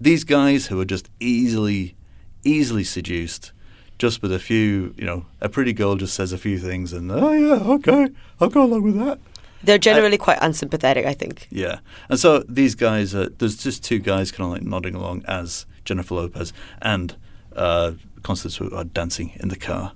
these 0.00 0.24
guys 0.24 0.66
who 0.66 0.80
are 0.80 0.84
just 0.84 1.08
easily, 1.20 1.94
easily 2.42 2.84
seduced, 2.84 3.52
just 3.98 4.20
with 4.20 4.32
a 4.32 4.38
few, 4.38 4.94
you 4.96 5.04
know, 5.04 5.26
a 5.40 5.48
pretty 5.48 5.72
girl 5.72 5.94
just 5.94 6.14
says 6.14 6.32
a 6.32 6.38
few 6.38 6.58
things, 6.58 6.92
and 6.92 7.10
oh 7.12 7.32
yeah, 7.32 7.62
okay, 7.74 8.08
I'll 8.40 8.48
go 8.48 8.64
along 8.64 8.82
with 8.82 8.98
that. 8.98 9.20
They're 9.62 9.78
generally 9.78 10.16
quite 10.16 10.38
unsympathetic, 10.40 11.04
I 11.06 11.12
think. 11.12 11.46
Yeah, 11.50 11.80
and 12.08 12.18
so 12.18 12.40
these 12.48 12.74
guys, 12.74 13.14
uh, 13.14 13.28
there's 13.38 13.56
just 13.56 13.84
two 13.84 13.98
guys 13.98 14.32
kind 14.32 14.46
of 14.46 14.52
like 14.52 14.62
nodding 14.62 14.94
along 14.94 15.24
as 15.28 15.66
Jennifer 15.84 16.14
Lopez 16.14 16.52
and 16.82 17.14
uh, 17.54 17.92
Constance 18.22 18.60
are 18.60 18.84
dancing 18.84 19.32
in 19.36 19.48
the 19.48 19.56
car 19.56 19.92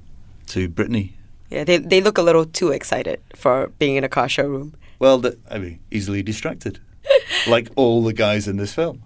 to 0.49 0.69
Britney 0.69 1.13
Yeah, 1.55 1.65
they 1.65 1.79
they 1.79 2.01
look 2.01 2.19
a 2.19 2.23
little 2.23 2.45
too 2.45 2.71
excited 2.73 3.19
for 3.37 3.71
being 3.79 3.97
in 3.97 4.05
a 4.05 4.09
car 4.09 4.29
showroom, 4.29 4.75
Well, 4.99 5.19
the, 5.19 5.39
I 5.51 5.59
mean, 5.59 5.79
easily 5.91 6.23
distracted, 6.23 6.79
like 7.47 7.69
all 7.77 8.03
the 8.03 8.13
guys 8.13 8.49
in 8.49 8.57
this 8.57 8.75
film. 8.75 8.97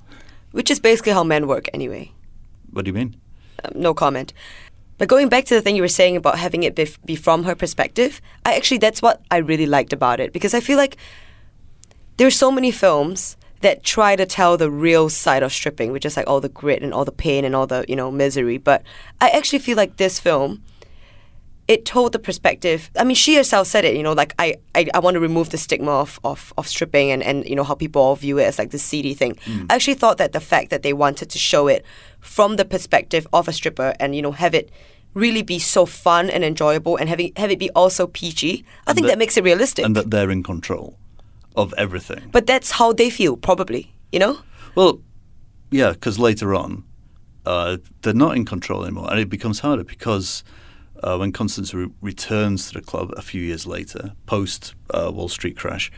which 0.52 0.71
is 0.71 0.81
basically 0.81 1.12
how 1.12 1.25
men 1.25 1.47
work 1.47 1.69
anyway. 1.75 2.12
What 2.73 2.85
do 2.85 2.88
you 2.88 2.95
mean? 2.95 3.17
Um, 3.64 3.73
no 3.83 3.93
comment. 3.95 4.33
But 4.99 5.09
going 5.09 5.28
back 5.28 5.45
to 5.47 5.55
the 5.55 5.62
thing 5.62 5.76
you 5.76 5.83
were 5.83 5.97
saying 6.00 6.17
about 6.17 6.38
having 6.38 6.62
it 6.64 6.75
be, 6.75 6.87
be 7.05 7.17
from 7.17 7.45
her 7.45 7.55
perspective, 7.55 8.21
I 8.45 8.57
actually 8.57 8.78
that's 8.78 9.02
what 9.02 9.21
I 9.31 9.37
really 9.38 9.67
liked 9.67 9.93
about 9.93 10.19
it 10.21 10.33
because 10.33 10.55
I 10.55 10.61
feel 10.61 10.78
like 10.78 10.97
there's 12.17 12.37
so 12.37 12.50
many 12.50 12.71
films 12.73 13.37
that 13.61 13.83
try 13.85 14.17
to 14.17 14.26
tell 14.26 14.57
the 14.57 14.71
real 14.71 15.09
side 15.09 15.43
of 15.43 15.52
stripping, 15.52 15.93
which 15.93 16.07
is 16.07 16.17
like 16.17 16.26
all 16.26 16.40
the 16.40 16.49
grit 16.49 16.83
and 16.83 16.93
all 16.95 17.05
the 17.05 17.12
pain 17.12 17.45
and 17.45 17.55
all 17.55 17.67
the 17.67 17.85
you 17.88 17.97
know 17.97 18.11
misery. 18.11 18.59
But 18.59 18.83
I 19.21 19.28
actually 19.31 19.61
feel 19.61 19.76
like 19.76 19.97
this 19.97 20.19
film, 20.19 20.62
it 21.69 21.85
told 21.85 22.13
the 22.13 22.19
perspective. 22.19 22.91
I 22.97 23.05
mean, 23.05 23.15
she 23.15 23.37
herself 23.37 23.67
said 23.67 23.85
it. 23.85 23.95
You 23.97 24.03
know, 24.03 24.15
like 24.15 24.35
I 24.39 24.55
I, 24.75 24.89
I 24.95 24.99
want 25.01 25.15
to 25.15 25.21
remove 25.21 25.51
the 25.51 25.59
stigma 25.59 25.91
of, 25.93 26.19
of 26.25 26.53
of 26.57 26.67
stripping 26.67 27.11
and 27.13 27.23
and 27.23 27.45
you 27.47 27.55
know 27.55 27.65
how 27.65 27.75
people 27.75 28.03
all 28.03 28.17
view 28.17 28.39
it 28.39 28.45
as 28.45 28.59
like 28.59 28.71
this 28.71 28.83
seedy 28.83 29.15
thing. 29.15 29.37
I 29.71 29.75
actually 29.75 29.95
thought 29.95 30.17
that 30.19 30.33
the 30.33 30.41
fact 30.41 30.71
that 30.71 30.83
they 30.83 30.93
wanted 30.93 31.29
to 31.31 31.39
show 31.39 31.69
it 31.69 31.85
from 32.21 32.57
the 32.57 32.65
perspective 32.65 33.27
of 33.33 33.49
a 33.49 33.53
stripper 33.53 33.95
and 34.01 34.15
you 34.17 34.23
know 34.23 34.33
have 34.33 34.55
it 34.55 34.71
really 35.15 35.43
be 35.43 35.59
so 35.59 35.87
fun 35.87 36.31
and 36.31 36.45
enjoyable 36.45 36.97
and 36.97 37.09
having 37.09 37.33
have 37.37 37.51
it 37.51 37.59
be 37.59 37.71
also 37.75 38.07
peachy. 38.07 38.65
I 38.87 38.93
think 38.95 39.07
that- 39.07 39.13
that 39.13 39.19
makes 39.19 39.37
it 39.37 39.45
realistic. 39.45 39.85
And 39.85 39.95
that 39.97 40.11
they're 40.11 40.31
in 40.33 40.43
control 40.43 40.97
of 41.57 41.75
everything. 41.77 42.29
but 42.33 42.47
that's 42.47 42.71
how 42.79 42.93
they 42.93 43.11
feel, 43.11 43.37
probably. 43.37 43.93
You 44.13 44.21
know. 44.21 44.39
Well, 44.75 45.01
yeah, 45.71 45.93
because 45.93 46.19
later 46.19 46.55
on, 46.55 46.85
uh, 47.45 47.77
they're 48.03 48.15
not 48.27 48.37
in 48.37 48.45
control 48.45 48.85
anymore, 48.85 49.11
and 49.11 49.19
it 49.21 49.29
becomes 49.29 49.59
harder 49.61 49.85
because 49.85 50.45
uh, 51.02 51.17
when 51.17 51.33
Constance 51.33 51.73
re- 51.75 51.90
returns 52.00 52.69
to 52.69 52.75
the 52.75 52.81
club 52.81 53.12
a 53.17 53.23
few 53.23 53.40
years 53.40 53.67
later, 53.67 54.12
post 54.26 54.75
uh, 54.90 55.11
Wall 55.12 55.28
Street 55.28 55.57
crash, 55.57 55.90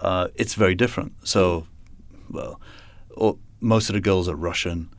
uh, 0.00 0.28
it's 0.34 0.54
very 0.54 0.74
different. 0.74 1.12
So, 1.24 1.66
well, 2.30 2.60
all, 3.16 3.38
most 3.60 3.88
of 3.88 3.94
the 3.94 4.00
girls 4.00 4.28
are 4.28 4.36
Russian. 4.36 4.90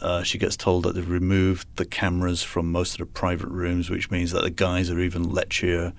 Uh, 0.00 0.22
she 0.22 0.36
gets 0.38 0.56
told 0.56 0.82
that 0.84 0.94
they've 0.94 1.08
removed 1.08 1.66
the 1.76 1.84
cameras 1.84 2.42
from 2.42 2.70
most 2.72 2.92
of 2.94 2.98
the 2.98 3.06
private 3.06 3.48
rooms, 3.48 3.88
which 3.88 4.10
means 4.10 4.32
that 4.32 4.42
the 4.42 4.50
guys 4.50 4.90
are 4.90 4.98
even 5.00 5.26
lechier. 5.26 5.92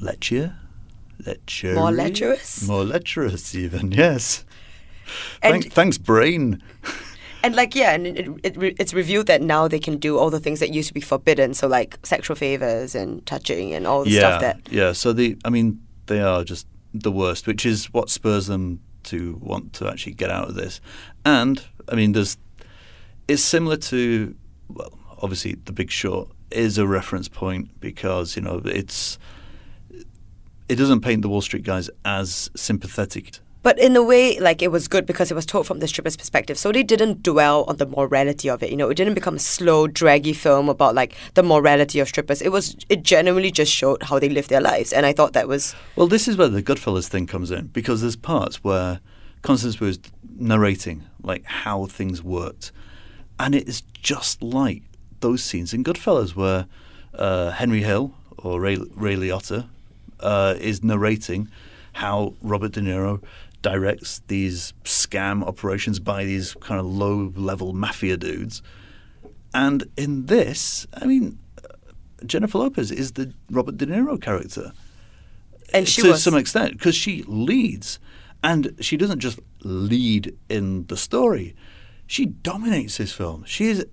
Lechier? 0.00 0.54
Lecher. 1.24 1.74
More 1.74 1.90
lecherous? 1.90 2.66
More 2.68 2.84
lecherous, 2.84 3.54
even, 3.54 3.90
yes. 4.04 4.44
And- 5.42 5.62
Thank, 5.62 5.72
thanks, 5.72 5.98
brain. 5.98 6.62
And 7.42 7.54
like 7.54 7.74
yeah, 7.74 7.92
and 7.92 8.06
it, 8.06 8.28
it, 8.42 8.76
it's 8.78 8.92
revealed 8.92 9.26
that 9.26 9.42
now 9.42 9.68
they 9.68 9.78
can 9.78 9.98
do 9.98 10.18
all 10.18 10.30
the 10.30 10.40
things 10.40 10.60
that 10.60 10.70
used 10.70 10.88
to 10.88 10.94
be 10.94 11.00
forbidden. 11.00 11.54
So 11.54 11.68
like 11.68 11.98
sexual 12.04 12.36
favors 12.36 12.94
and 12.94 13.24
touching 13.26 13.72
and 13.72 13.86
all 13.86 14.04
the 14.04 14.10
yeah, 14.10 14.20
stuff 14.20 14.40
that. 14.40 14.72
yeah. 14.72 14.92
So 14.92 15.12
the, 15.12 15.36
I 15.44 15.50
mean, 15.50 15.80
they 16.06 16.20
are 16.20 16.42
just 16.42 16.66
the 16.92 17.12
worst, 17.12 17.46
which 17.46 17.64
is 17.64 17.92
what 17.92 18.10
spurs 18.10 18.46
them 18.46 18.80
to 19.04 19.38
want 19.40 19.72
to 19.74 19.88
actually 19.88 20.14
get 20.14 20.30
out 20.30 20.48
of 20.48 20.54
this. 20.54 20.80
And 21.24 21.62
I 21.88 21.94
mean, 21.94 22.12
there's, 22.12 22.36
it's 23.28 23.42
similar 23.42 23.76
to, 23.76 24.34
well, 24.68 24.92
obviously, 25.22 25.54
The 25.64 25.72
Big 25.72 25.90
Short 25.90 26.28
is 26.50 26.78
a 26.78 26.86
reference 26.86 27.28
point 27.28 27.80
because 27.80 28.36
you 28.36 28.42
know 28.42 28.60
it's, 28.64 29.18
it 30.68 30.76
doesn't 30.76 31.00
paint 31.00 31.22
the 31.22 31.28
Wall 31.28 31.40
Street 31.40 31.64
guys 31.64 31.90
as 32.04 32.50
sympathetic. 32.56 33.38
But 33.66 33.80
in 33.80 33.96
a 33.96 34.02
way, 34.04 34.38
like 34.38 34.62
it 34.62 34.70
was 34.70 34.86
good 34.86 35.06
because 35.06 35.32
it 35.32 35.34
was 35.34 35.44
told 35.44 35.66
from 35.66 35.80
the 35.80 35.88
stripper's 35.88 36.16
perspective. 36.16 36.56
So 36.56 36.70
they 36.70 36.84
didn't 36.84 37.24
dwell 37.24 37.64
on 37.64 37.78
the 37.78 37.86
morality 37.86 38.48
of 38.48 38.62
it. 38.62 38.70
You 38.70 38.76
know, 38.76 38.88
it 38.90 38.94
didn't 38.94 39.14
become 39.14 39.34
a 39.34 39.40
slow, 39.40 39.88
draggy 39.88 40.34
film 40.34 40.68
about 40.68 40.94
like 40.94 41.16
the 41.34 41.42
morality 41.42 41.98
of 41.98 42.06
strippers. 42.06 42.40
It 42.40 42.52
was 42.52 42.76
it 42.88 43.02
genuinely 43.02 43.50
just 43.50 43.72
showed 43.72 44.04
how 44.04 44.20
they 44.20 44.28
live 44.28 44.46
their 44.46 44.60
lives, 44.60 44.92
and 44.92 45.04
I 45.04 45.12
thought 45.12 45.32
that 45.32 45.48
was 45.48 45.74
Well, 45.96 46.06
this 46.06 46.28
is 46.28 46.36
where 46.36 46.46
the 46.46 46.62
Goodfellas 46.62 47.08
thing 47.08 47.26
comes 47.26 47.50
in 47.50 47.66
because 47.66 48.02
there's 48.02 48.14
parts 48.14 48.62
where 48.62 49.00
Constance 49.42 49.80
was 49.80 49.98
narrating 50.38 51.02
like 51.24 51.44
how 51.44 51.86
things 51.86 52.22
worked, 52.22 52.70
and 53.40 53.52
it 53.52 53.68
is 53.68 53.82
just 54.00 54.44
like 54.44 54.84
those 55.18 55.42
scenes 55.42 55.74
in 55.74 55.82
Goodfellas 55.82 56.36
where 56.36 56.66
uh, 57.14 57.50
Henry 57.50 57.82
Hill 57.82 58.14
or 58.38 58.60
Ray, 58.60 58.76
Ray 58.94 59.16
Liotta 59.16 59.66
uh, 60.20 60.54
is 60.56 60.84
narrating 60.84 61.48
how 61.96 62.34
Robert 62.42 62.72
De 62.72 62.80
Niro 62.80 63.22
directs 63.70 64.10
these 64.34 64.58
scam 64.84 65.36
operations 65.50 65.98
by 66.12 66.20
these 66.30 66.46
kind 66.68 66.78
of 66.82 66.86
low-level 67.02 67.68
mafia 67.84 68.16
dudes, 68.16 68.62
and 69.52 69.78
in 69.96 70.12
this, 70.26 70.86
I 71.02 71.04
mean. 71.06 71.38
Jennifer 72.24 72.58
Lopez 72.58 72.90
is 72.90 73.12
the 73.12 73.26
Robert 73.56 73.76
De 73.76 73.86
Niro 73.86 74.16
character 74.28 74.72
and 75.74 75.86
she 75.86 76.02
to 76.02 76.08
was 76.08 76.22
some 76.22 76.34
extent 76.42 76.72
because 76.72 76.96
she 77.04 77.22
leads, 77.26 77.98
and 78.42 78.62
she 78.80 78.96
doesn't 78.96 79.20
just 79.20 79.38
lead 79.62 80.34
in 80.48 80.86
the 80.86 80.96
story; 80.96 81.54
she 82.06 82.24
dominates 82.26 82.96
this 82.96 83.12
film. 83.12 83.44
She 83.44 83.64
is 83.74 83.84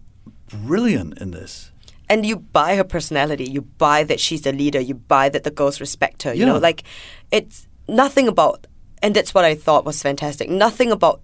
brilliant 0.48 1.20
in 1.22 1.32
this. 1.32 1.72
and 2.10 2.26
you 2.26 2.36
buy 2.38 2.76
her 2.76 2.84
personality. 2.84 3.46
You 3.46 3.62
buy 3.62 4.04
that 4.06 4.20
she's 4.20 4.42
the 4.42 4.54
leader. 4.54 4.80
You 4.80 4.96
buy 4.96 5.30
that 5.30 5.44
the 5.44 5.52
girls 5.52 5.80
respect 5.82 6.24
her. 6.24 6.34
You 6.34 6.46
know, 6.46 6.60
like 6.60 6.84
it's 7.32 7.68
nothing 7.88 8.28
about, 8.28 8.68
and 9.04 9.14
that's 9.16 9.34
what 9.36 9.46
I 9.46 9.54
thought 9.54 9.86
was 9.86 10.02
fantastic. 10.02 10.50
Nothing 10.50 10.92
about 10.92 11.22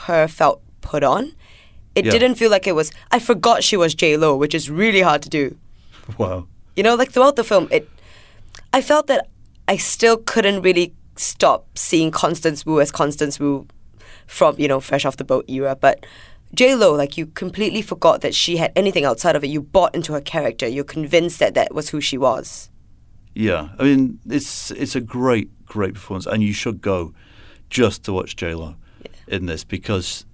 her 0.00 0.28
felt 0.28 0.60
put 0.82 1.02
on. 1.02 1.32
It 1.94 2.04
Yeah. 2.04 2.12
didn't 2.12 2.34
feel 2.36 2.50
like 2.50 2.66
it 2.66 2.74
was. 2.74 2.90
I 3.10 3.18
forgot 3.18 3.64
she 3.64 3.76
was 3.76 3.94
J 3.94 4.16
Lo, 4.16 4.36
which 4.36 4.54
is 4.54 4.68
really 4.68 5.00
hard 5.00 5.22
to 5.22 5.28
do. 5.30 5.56
Wow. 6.18 6.46
You 6.76 6.82
know, 6.82 6.94
like 6.96 7.12
throughout 7.12 7.36
the 7.36 7.44
film, 7.44 7.68
it. 7.70 7.88
I 8.72 8.82
felt 8.82 9.06
that 9.06 9.28
I 9.68 9.76
still 9.76 10.16
couldn't 10.16 10.62
really 10.62 10.92
stop 11.16 11.66
seeing 11.78 12.10
Constance 12.10 12.64
Wu 12.66 12.80
as 12.80 12.90
Constance 12.90 13.38
Wu 13.40 13.66
from 14.26 14.54
you 14.58 14.66
know 14.68 14.80
Fresh 14.80 15.04
Off 15.04 15.16
the 15.16 15.24
Boat 15.24 15.44
era, 15.48 15.76
but 15.76 16.04
J 16.54 16.74
Lo, 16.74 16.94
like 16.94 17.16
you 17.18 17.26
completely 17.26 17.82
forgot 17.82 18.22
that 18.22 18.34
she 18.34 18.56
had 18.56 18.72
anything 18.74 19.04
outside 19.04 19.36
of 19.36 19.44
it. 19.44 19.48
You 19.50 19.60
bought 19.60 19.94
into 19.94 20.12
her 20.14 20.20
character. 20.20 20.66
You're 20.66 20.84
convinced 20.84 21.38
that 21.38 21.54
that 21.54 21.74
was 21.74 21.90
who 21.90 22.00
she 22.00 22.18
was. 22.18 22.70
Yeah, 23.34 23.68
I 23.78 23.84
mean 23.84 24.18
it's 24.28 24.70
it's 24.72 24.96
a 24.96 25.00
great 25.00 25.50
great 25.66 25.94
performance, 25.94 26.26
and 26.26 26.42
you 26.42 26.52
should 26.52 26.80
go 26.80 27.14
just 27.68 28.04
to 28.04 28.12
watch 28.12 28.36
J 28.36 28.54
Lo 28.54 28.76
in 29.28 29.46
this 29.46 29.64
because 29.64 30.26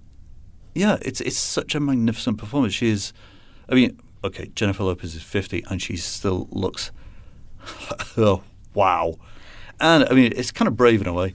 yeah, 0.74 0.98
it's 1.02 1.20
it's 1.20 1.38
such 1.38 1.74
a 1.74 1.80
magnificent 1.80 2.38
performance. 2.38 2.74
She 2.74 2.88
is, 2.88 3.12
I 3.68 3.74
mean, 3.74 4.00
okay, 4.24 4.50
Jennifer 4.54 4.84
Lopez 4.84 5.14
is 5.14 5.22
fifty, 5.22 5.64
and 5.68 5.80
she 5.80 5.96
still 5.96 6.48
looks, 6.50 6.90
oh 8.16 8.42
wow, 8.74 9.16
and 9.80 10.06
I 10.08 10.14
mean 10.14 10.32
it's 10.34 10.50
kind 10.50 10.68
of 10.68 10.76
brave 10.76 11.00
in 11.00 11.06
a 11.06 11.12
way. 11.12 11.34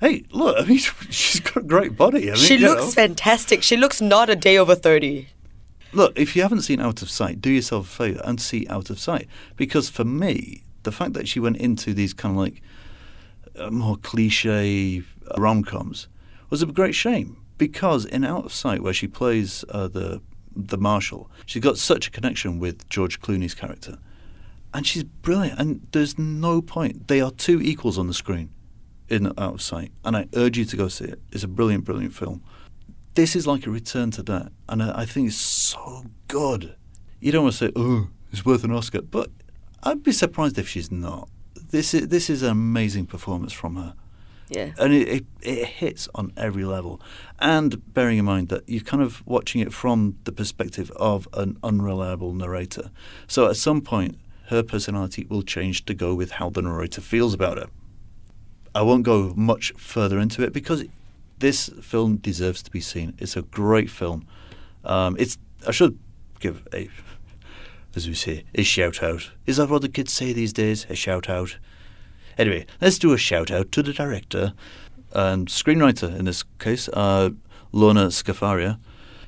Hey, 0.00 0.24
look, 0.30 0.56
I 0.58 0.64
mean 0.64 0.78
she's 1.10 1.40
got 1.40 1.58
a 1.58 1.66
great 1.66 1.96
body. 1.96 2.30
I 2.30 2.34
mean, 2.34 2.42
she 2.42 2.58
looks 2.58 2.82
know. 2.82 2.90
fantastic. 2.90 3.62
She 3.62 3.76
looks 3.76 4.00
not 4.00 4.30
a 4.30 4.36
day 4.36 4.56
over 4.58 4.74
thirty. 4.74 5.28
Look, 5.94 6.18
if 6.18 6.34
you 6.34 6.40
haven't 6.40 6.62
seen 6.62 6.80
Out 6.80 7.02
of 7.02 7.10
Sight, 7.10 7.42
do 7.42 7.50
yourself 7.50 7.86
a 7.86 7.90
favour 7.90 8.22
and 8.24 8.40
see 8.40 8.66
Out 8.68 8.88
of 8.88 8.98
Sight. 8.98 9.28
Because 9.56 9.90
for 9.90 10.04
me, 10.04 10.62
the 10.82 10.92
fact 10.92 11.12
that 11.14 11.28
she 11.28 11.40
went 11.40 11.56
into 11.58 11.94
these 11.94 12.12
kind 12.14 12.34
of 12.34 12.40
like 12.40 12.62
uh, 13.56 13.70
more 13.70 13.96
cliche 13.96 15.02
rom 15.36 15.62
coms 15.62 16.08
was 16.50 16.62
a 16.62 16.66
great 16.66 16.94
shame. 16.94 17.38
Because 17.58 18.04
in 18.04 18.24
Out 18.24 18.46
of 18.46 18.52
Sight, 18.52 18.82
where 18.82 18.92
she 18.92 19.06
plays 19.06 19.64
uh, 19.68 19.88
the 19.88 20.20
the 20.54 20.76
marshal, 20.76 21.30
she's 21.46 21.62
got 21.62 21.78
such 21.78 22.08
a 22.08 22.10
connection 22.10 22.58
with 22.58 22.88
George 22.88 23.20
Clooney's 23.20 23.54
character, 23.54 23.98
and 24.74 24.86
she's 24.86 25.04
brilliant. 25.04 25.58
And 25.58 25.86
there's 25.92 26.18
no 26.18 26.60
point; 26.60 27.08
they 27.08 27.20
are 27.20 27.30
two 27.30 27.60
equals 27.62 27.98
on 27.98 28.08
the 28.08 28.14
screen 28.14 28.50
in 29.08 29.26
Out 29.38 29.54
of 29.54 29.62
Sight, 29.62 29.92
and 30.04 30.16
I 30.16 30.26
urge 30.34 30.58
you 30.58 30.64
to 30.64 30.76
go 30.76 30.88
see 30.88 31.04
it. 31.04 31.20
It's 31.30 31.44
a 31.44 31.48
brilliant, 31.48 31.84
brilliant 31.84 32.14
film 32.14 32.42
this 33.14 33.36
is 33.36 33.46
like 33.46 33.66
a 33.66 33.70
return 33.70 34.10
to 34.12 34.22
that, 34.24 34.52
and 34.68 34.82
I, 34.82 35.02
I 35.02 35.06
think 35.06 35.28
it's 35.28 35.36
so 35.36 36.04
good. 36.28 36.74
You 37.20 37.32
don't 37.32 37.44
want 37.44 37.54
to 37.54 37.66
say, 37.66 37.72
"Oh, 37.76 38.08
it's 38.32 38.44
worth 38.44 38.64
an 38.64 38.72
Oscar," 38.72 39.02
but 39.02 39.30
I'd 39.82 40.02
be 40.02 40.12
surprised 40.12 40.58
if 40.58 40.68
she's 40.68 40.90
not. 40.90 41.28
This 41.70 41.94
is 41.94 42.08
this 42.08 42.28
is 42.30 42.42
an 42.42 42.50
amazing 42.50 43.06
performance 43.06 43.52
from 43.52 43.76
her, 43.76 43.94
Yeah. 44.50 44.72
and 44.78 44.92
it, 44.92 45.08
it, 45.08 45.24
it 45.40 45.66
hits 45.66 46.08
on 46.14 46.32
every 46.36 46.64
level. 46.64 47.00
And 47.38 47.80
bearing 47.94 48.18
in 48.18 48.24
mind 48.24 48.48
that 48.50 48.68
you're 48.68 48.82
kind 48.84 49.02
of 49.02 49.26
watching 49.26 49.60
it 49.60 49.72
from 49.72 50.16
the 50.24 50.32
perspective 50.32 50.90
of 50.96 51.26
an 51.32 51.56
unreliable 51.62 52.32
narrator, 52.34 52.90
so 53.26 53.48
at 53.48 53.56
some 53.56 53.80
point 53.80 54.18
her 54.48 54.62
personality 54.62 55.26
will 55.30 55.42
change 55.42 55.84
to 55.86 55.94
go 55.94 56.14
with 56.14 56.32
how 56.32 56.50
the 56.50 56.60
narrator 56.62 57.00
feels 57.00 57.32
about 57.32 57.56
her. 57.58 57.66
I 58.74 58.82
won't 58.82 59.02
go 59.04 59.32
much 59.36 59.72
further 59.76 60.18
into 60.18 60.42
it 60.42 60.52
because 60.52 60.84
this 61.38 61.70
film 61.80 62.16
deserves 62.16 62.62
to 62.62 62.70
be 62.70 62.80
seen. 62.80 63.14
It's 63.18 63.36
a 63.36 63.42
great 63.42 63.90
film. 63.90 64.26
Um, 64.84 65.16
it's 65.18 65.38
I 65.66 65.70
should 65.70 65.98
give 66.40 66.66
a, 66.74 66.88
as 67.94 68.08
we 68.08 68.14
say, 68.14 68.44
a 68.54 68.62
shout 68.62 69.02
out. 69.02 69.30
Is 69.46 69.56
that 69.58 69.68
what 69.68 69.82
the 69.82 69.88
kids 69.88 70.12
say 70.12 70.32
these 70.32 70.52
days? 70.52 70.86
A 70.88 70.94
shout 70.94 71.28
out. 71.28 71.58
Anyway, 72.38 72.66
let's 72.80 72.98
do 72.98 73.12
a 73.12 73.18
shout 73.18 73.50
out 73.50 73.70
to 73.72 73.82
the 73.82 73.92
director 73.92 74.54
and 75.12 75.48
screenwriter 75.48 76.16
in 76.18 76.24
this 76.24 76.42
case, 76.58 76.88
uh, 76.92 77.30
Lorene 77.72 78.08
Scafaria. 78.08 78.78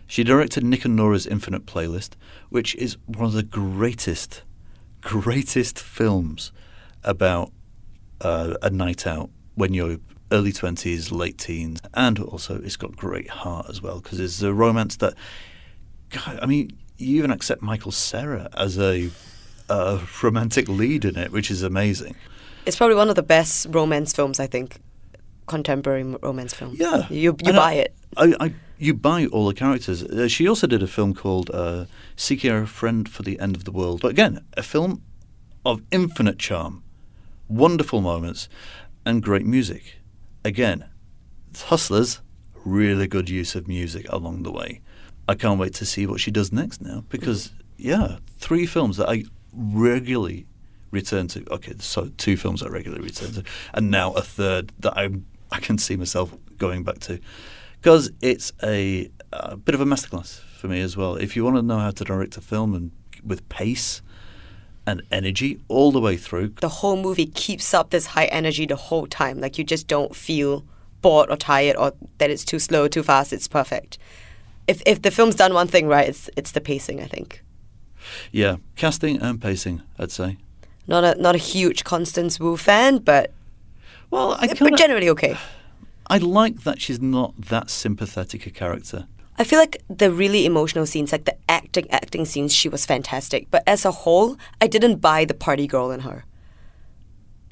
She 0.06 0.24
directed 0.24 0.64
Nick 0.64 0.84
and 0.84 0.96
Nora's 0.96 1.26
Infinite 1.26 1.66
Playlist, 1.66 2.12
which 2.50 2.74
is 2.76 2.96
one 3.06 3.26
of 3.26 3.32
the 3.32 3.42
greatest, 3.42 4.42
greatest 5.00 5.78
films 5.78 6.52
about 7.02 7.52
uh, 8.20 8.54
a 8.62 8.70
night 8.70 9.06
out 9.06 9.30
when 9.54 9.74
you're 9.74 9.98
early 10.30 10.52
20s, 10.52 11.10
late 11.12 11.38
teens. 11.38 11.80
And 11.94 12.18
also, 12.18 12.60
it's 12.60 12.76
got 12.76 12.96
great 12.96 13.30
heart 13.30 13.66
as 13.68 13.80
well 13.82 14.00
because 14.00 14.20
it's 14.20 14.42
a 14.42 14.52
romance 14.52 14.96
that, 14.96 15.14
God, 16.10 16.38
I 16.42 16.46
mean, 16.46 16.70
you 16.98 17.16
even 17.18 17.30
accept 17.30 17.62
Michael 17.62 17.92
Cera 17.92 18.48
as 18.56 18.78
a, 18.78 19.10
a 19.68 20.00
romantic 20.22 20.68
lead 20.68 21.04
in 21.04 21.16
it, 21.18 21.32
which 21.32 21.50
is 21.50 21.62
amazing. 21.62 22.14
It's 22.66 22.76
probably 22.76 22.96
one 22.96 23.08
of 23.10 23.16
the 23.16 23.22
best 23.22 23.66
romance 23.70 24.12
films, 24.12 24.40
I 24.40 24.46
think. 24.46 24.76
Contemporary 25.46 26.02
romance 26.22 26.54
film. 26.54 26.74
Yeah, 26.78 27.06
You, 27.10 27.36
you 27.42 27.48
And 27.48 27.56
buy 27.56 27.72
I- 27.72 27.74
it. 27.74 27.94
I, 28.16 28.34
I, 28.40 28.54
you 28.78 28.94
buy 28.94 29.26
all 29.26 29.46
the 29.48 29.54
characters. 29.54 30.02
Uh, 30.02 30.28
she 30.28 30.48
also 30.48 30.66
did 30.66 30.82
a 30.82 30.86
film 30.86 31.14
called 31.14 31.50
uh, 31.50 31.84
"Seeking 32.16 32.50
a 32.52 32.66
Friend 32.66 33.08
for 33.08 33.22
the 33.24 33.38
End 33.40 33.56
of 33.56 33.64
the 33.64 33.72
World." 33.72 34.00
But 34.02 34.12
again, 34.12 34.44
a 34.56 34.62
film 34.62 35.02
of 35.66 35.82
infinite 35.90 36.38
charm, 36.38 36.82
wonderful 37.48 38.00
moments, 38.00 38.48
and 39.04 39.22
great 39.22 39.44
music. 39.46 39.96
Again, 40.44 40.84
Hustlers, 41.56 42.20
really 42.64 43.06
good 43.06 43.28
use 43.28 43.54
of 43.54 43.66
music 43.68 44.06
along 44.10 44.42
the 44.44 44.52
way. 44.52 44.80
I 45.28 45.34
can't 45.34 45.58
wait 45.58 45.74
to 45.74 45.86
see 45.86 46.06
what 46.06 46.20
she 46.20 46.30
does 46.30 46.52
next 46.52 46.80
now 46.80 47.04
because 47.08 47.52
yeah, 47.76 48.18
three 48.38 48.66
films 48.66 48.96
that 48.98 49.08
I 49.08 49.24
regularly 49.52 50.46
return 50.90 51.28
to. 51.28 51.44
Okay, 51.50 51.74
so 51.78 52.10
two 52.16 52.36
films 52.36 52.62
I 52.62 52.68
regularly 52.68 53.04
return 53.04 53.32
to, 53.32 53.44
and 53.72 53.90
now 53.90 54.12
a 54.12 54.22
third 54.22 54.72
that 54.80 54.96
I 54.96 55.10
I 55.50 55.60
can 55.60 55.78
see 55.78 55.96
myself 55.96 56.34
going 56.58 56.84
back 56.84 56.98
to 57.00 57.20
because 57.80 58.10
it's 58.20 58.52
a, 58.62 59.10
a 59.32 59.56
bit 59.56 59.74
of 59.74 59.80
a 59.80 59.84
masterclass 59.84 60.40
for 60.40 60.68
me 60.68 60.80
as 60.80 60.96
well. 60.96 61.16
If 61.16 61.36
you 61.36 61.44
want 61.44 61.56
to 61.56 61.62
know 61.62 61.78
how 61.78 61.90
to 61.90 62.04
direct 62.04 62.36
a 62.36 62.40
film 62.40 62.74
and 62.74 62.90
with 63.22 63.46
pace 63.48 64.00
and 64.86 65.02
energy 65.10 65.60
all 65.68 65.92
the 65.92 66.00
way 66.00 66.16
through, 66.16 66.54
The 66.60 66.68
whole 66.68 66.96
movie 66.96 67.26
keeps 67.26 67.74
up 67.74 67.90
this 67.90 68.06
high 68.06 68.26
energy 68.26 68.66
the 68.66 68.76
whole 68.76 69.06
time. 69.06 69.38
Like 69.38 69.58
you 69.58 69.64
just 69.64 69.86
don't 69.86 70.16
feel 70.16 70.64
bored 71.02 71.30
or 71.30 71.36
tired 71.36 71.76
or 71.76 71.92
that 72.18 72.30
it's 72.30 72.44
too 72.44 72.58
slow, 72.58 72.88
too 72.88 73.02
fast. 73.02 73.32
It's 73.32 73.48
perfect. 73.48 73.98
If 74.66 74.82
if 74.86 75.02
the 75.02 75.10
film's 75.10 75.34
done 75.34 75.54
one 75.54 75.68
thing 75.68 75.86
right, 75.88 76.08
it's 76.08 76.30
it's 76.36 76.52
the 76.52 76.60
pacing. 76.60 77.00
I 77.00 77.06
think. 77.06 77.42
yeah, 78.32 78.56
casting 78.76 79.20
and 79.20 79.40
pacing, 79.40 79.82
I'd 79.98 80.10
say. 80.10 80.38
Not 80.86 81.04
a 81.04 81.20
not 81.20 81.34
a 81.34 81.38
huge 81.38 81.84
Constance 81.84 82.38
Wu 82.40 82.56
fan, 82.56 82.98
but 82.98 83.32
Well, 84.10 84.32
I 84.32 84.46
but 84.48 84.58
kinda, 84.58 84.76
generally 84.76 85.08
okay. 85.10 85.36
I 86.06 86.18
like 86.18 86.64
that 86.64 86.80
she's 86.80 87.00
not 87.00 87.32
that 87.48 87.70
sympathetic 87.70 88.46
a 88.46 88.50
character. 88.50 89.06
I 89.38 89.44
feel 89.44 89.58
like 89.58 89.82
the 89.88 90.12
really 90.12 90.46
emotional 90.46 90.86
scenes, 90.86 91.10
like 91.10 91.24
the 91.24 91.36
acting 91.48 91.90
acting 91.90 92.24
scenes, 92.24 92.52
she 92.54 92.68
was 92.68 92.86
fantastic. 92.86 93.50
But 93.50 93.62
as 93.66 93.84
a 93.84 93.90
whole, 93.90 94.36
I 94.60 94.66
didn't 94.68 94.96
buy 94.96 95.24
the 95.24 95.34
party 95.34 95.66
girl 95.66 95.90
in 95.90 96.00
her. 96.00 96.24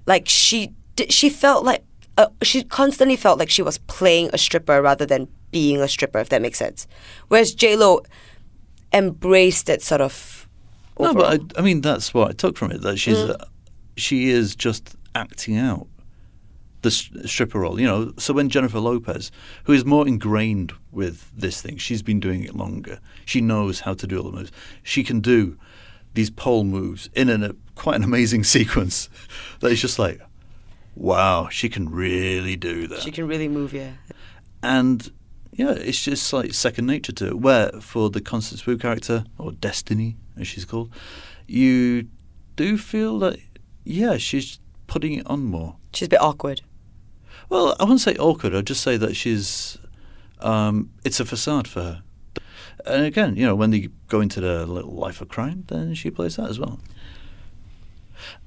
Like 0.07 0.29
she, 0.29 0.75
she 1.09 1.29
felt 1.29 1.65
like 1.65 1.83
uh, 2.19 2.29
she 2.43 2.63
constantly 2.63 3.17
felt 3.17 3.39
like 3.39 3.51
she 3.51 3.63
was 3.63 3.79
playing 3.79 4.31
a 4.33 4.39
stripper 4.39 4.81
rather 4.83 5.07
than 5.07 5.29
being 5.53 5.81
a 5.81 5.87
stripper. 5.87 6.19
If 6.19 6.31
that 6.31 6.43
makes 6.43 6.59
sense. 6.59 6.89
Whereas 7.29 7.55
J 7.55 7.77
Lo 7.77 8.03
embraced 8.93 9.69
it 9.69 9.83
sort 9.83 10.01
of. 10.01 10.49
No, 10.99 11.15
but. 11.15 11.41
I, 11.41 11.61
I 11.61 11.63
mean 11.63 11.81
that's 11.81 12.13
what 12.13 12.29
I 12.29 12.33
took 12.33 12.57
from 12.57 12.73
it. 12.73 12.83
That 12.83 12.99
she's 12.99 13.17
uh, 13.17 13.47
she 13.97 14.31
is 14.31 14.57
just 14.57 14.97
acting 15.15 15.57
out 15.57 15.87
the 16.83 16.91
stripper 16.91 17.61
role. 17.61 17.81
You 17.81 17.87
know, 17.87 18.13
so 18.19 18.35
when 18.35 18.49
Jennifer 18.49 18.81
Lopez, 18.81 19.31
who 19.65 19.73
is 19.73 19.85
more 19.85 20.07
ingrained 20.07 20.73
with 20.91 21.31
this 21.35 21.63
thing, 21.63 21.77
she's 21.79 22.03
been 22.03 22.21
doing 22.21 22.43
it 22.43 22.55
longer. 22.55 22.99
She 23.25 23.41
knows 23.41 23.81
how 23.81 23.95
to 23.95 24.07
do 24.07 24.19
all 24.19 24.31
the 24.31 24.37
moves. 24.37 24.53
She 24.83 25.05
can 25.05 25.21
do 25.21 25.57
these 26.15 26.31
pole 26.31 26.65
moves 26.65 27.09
in 27.15 27.29
an, 27.29 27.43
a 27.43 27.55
quite 27.75 27.97
an 27.97 28.05
amazing 28.05 28.45
sequence. 28.57 29.09
that 29.61 29.73
is 29.73 29.81
just 29.81 29.99
like, 29.99 30.21
wow, 30.95 31.49
she 31.49 31.69
can 31.69 31.89
really 31.89 32.57
do 32.57 32.87
that 32.89 33.01
she 33.01 33.11
can 33.11 33.27
really 33.27 33.49
move, 33.49 33.73
yeah. 33.73 33.93
and 34.63 35.11
yeah, 35.53 35.73
it's 35.73 36.03
just 36.03 36.33
like 36.33 36.55
second 36.55 36.87
nature 36.87 37.13
to 37.13 37.29
it. 37.29 37.39
Where 37.39 37.71
for 37.81 38.11
the 38.11 38.21
Constance 38.21 38.67
Wu 38.67 38.79
character 38.79 39.25
or 39.39 39.53
Destiny, 39.53 40.17
as 40.39 40.47
she's 40.49 40.65
called, 40.65 40.91
you 41.47 42.09
do 42.57 42.79
feel 42.79 43.19
that 43.21 43.39
yeah, 43.85 44.17
she's 44.17 44.59
putting 44.87 45.15
it 45.15 45.27
on 45.27 45.45
more. 45.45 45.77
She's 45.93 46.07
a 46.07 46.11
bit 46.11 46.23
awkward. 46.23 46.63
Well, 47.49 47.77
I 47.79 47.85
wouldn't 47.85 48.01
say 48.01 48.17
awkward. 48.17 48.55
I'd 48.55 48.67
just 48.67 48.83
say 48.83 48.97
that 48.97 49.15
she's 49.15 49.77
um, 50.41 50.91
it's 51.05 51.21
a 51.21 51.25
facade 51.25 51.69
for 51.69 51.83
her. 51.83 52.03
And 52.87 53.05
again, 53.05 53.37
you 53.37 53.47
know, 53.47 53.55
when 53.55 53.71
they 53.71 53.89
go 54.09 54.21
into 54.21 54.41
the 54.41 54.67
little 54.67 54.93
life 54.93 55.21
of 55.21 55.29
crime, 55.29 55.65
then 55.69 55.95
she 55.95 56.11
plays 56.11 56.37
that 56.37 56.49
as 56.49 56.59
well. 56.59 56.81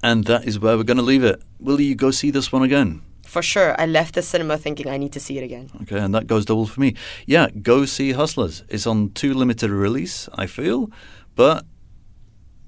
And 0.02 0.24
that 0.24 0.46
is 0.46 0.58
where 0.58 0.76
we're 0.76 0.82
going 0.82 0.96
to 0.98 1.02
leave 1.02 1.24
it. 1.24 1.42
Will 1.58 1.80
you 1.80 1.94
go 1.94 2.10
see 2.10 2.30
this 2.30 2.52
one 2.52 2.62
again? 2.62 3.02
For 3.36 3.42
sure, 3.42 3.78
I 3.78 3.84
left 3.84 4.14
the 4.14 4.22
cinema 4.22 4.56
thinking 4.56 4.88
I 4.88 4.96
need 4.96 5.12
to 5.12 5.20
see 5.20 5.36
it 5.36 5.44
again. 5.44 5.68
Okay, 5.82 5.98
and 5.98 6.14
that 6.14 6.26
goes 6.26 6.46
double 6.46 6.64
for 6.64 6.80
me. 6.80 6.94
Yeah, 7.26 7.50
go 7.50 7.84
see 7.84 8.12
Hustlers. 8.12 8.64
It's 8.70 8.86
on 8.86 9.10
too 9.10 9.34
limited 9.34 9.68
release, 9.68 10.26
I 10.32 10.46
feel, 10.46 10.90
but 11.34 11.66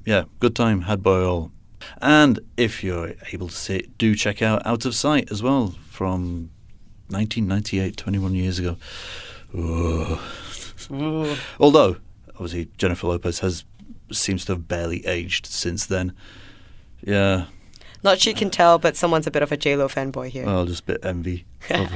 yeah, 0.05 0.25
good 0.41 0.55
time 0.55 0.83
had 0.83 1.03
by 1.03 1.23
all. 1.23 1.53
And 2.03 2.41
if 2.59 2.85
you're 2.85 3.15
able 3.33 3.49
to 3.49 3.55
see 3.55 3.77
it, 3.77 3.97
do 3.97 4.15
check 4.15 4.43
out 4.43 4.61
Out 4.67 4.85
of 4.85 4.95
Sight 4.95 5.33
as 5.33 5.43
well 5.43 5.75
from 5.89 6.51
1998, 7.09 7.97
21 7.97 8.35
years 8.35 8.59
ago. 8.59 8.77
Ugh. 9.57 10.21
Although, 11.59 11.97
obviously, 12.35 12.69
Jennifer 12.77 13.07
Lopez 13.07 13.39
has 13.39 13.65
seems 14.13 14.45
to 14.45 14.53
have 14.53 14.69
barely 14.69 15.07
aged 15.07 15.47
since 15.47 15.87
then. 15.87 16.13
Yeah, 17.01 17.47
Not 18.03 18.21
she 18.21 18.33
can 18.33 18.51
tell, 18.51 18.79
but 18.79 18.97
someone's 18.97 19.27
a 19.27 19.31
bit 19.31 19.43
of 19.43 19.51
a 19.53 19.57
J 19.57 19.77
Lo 19.77 19.89
fanboy 19.89 20.29
here. 20.29 20.47
well, 20.47 20.65
just 20.67 20.83
a 20.83 20.87
bit 20.87 21.05
envy 21.05 21.45
of 21.71 21.91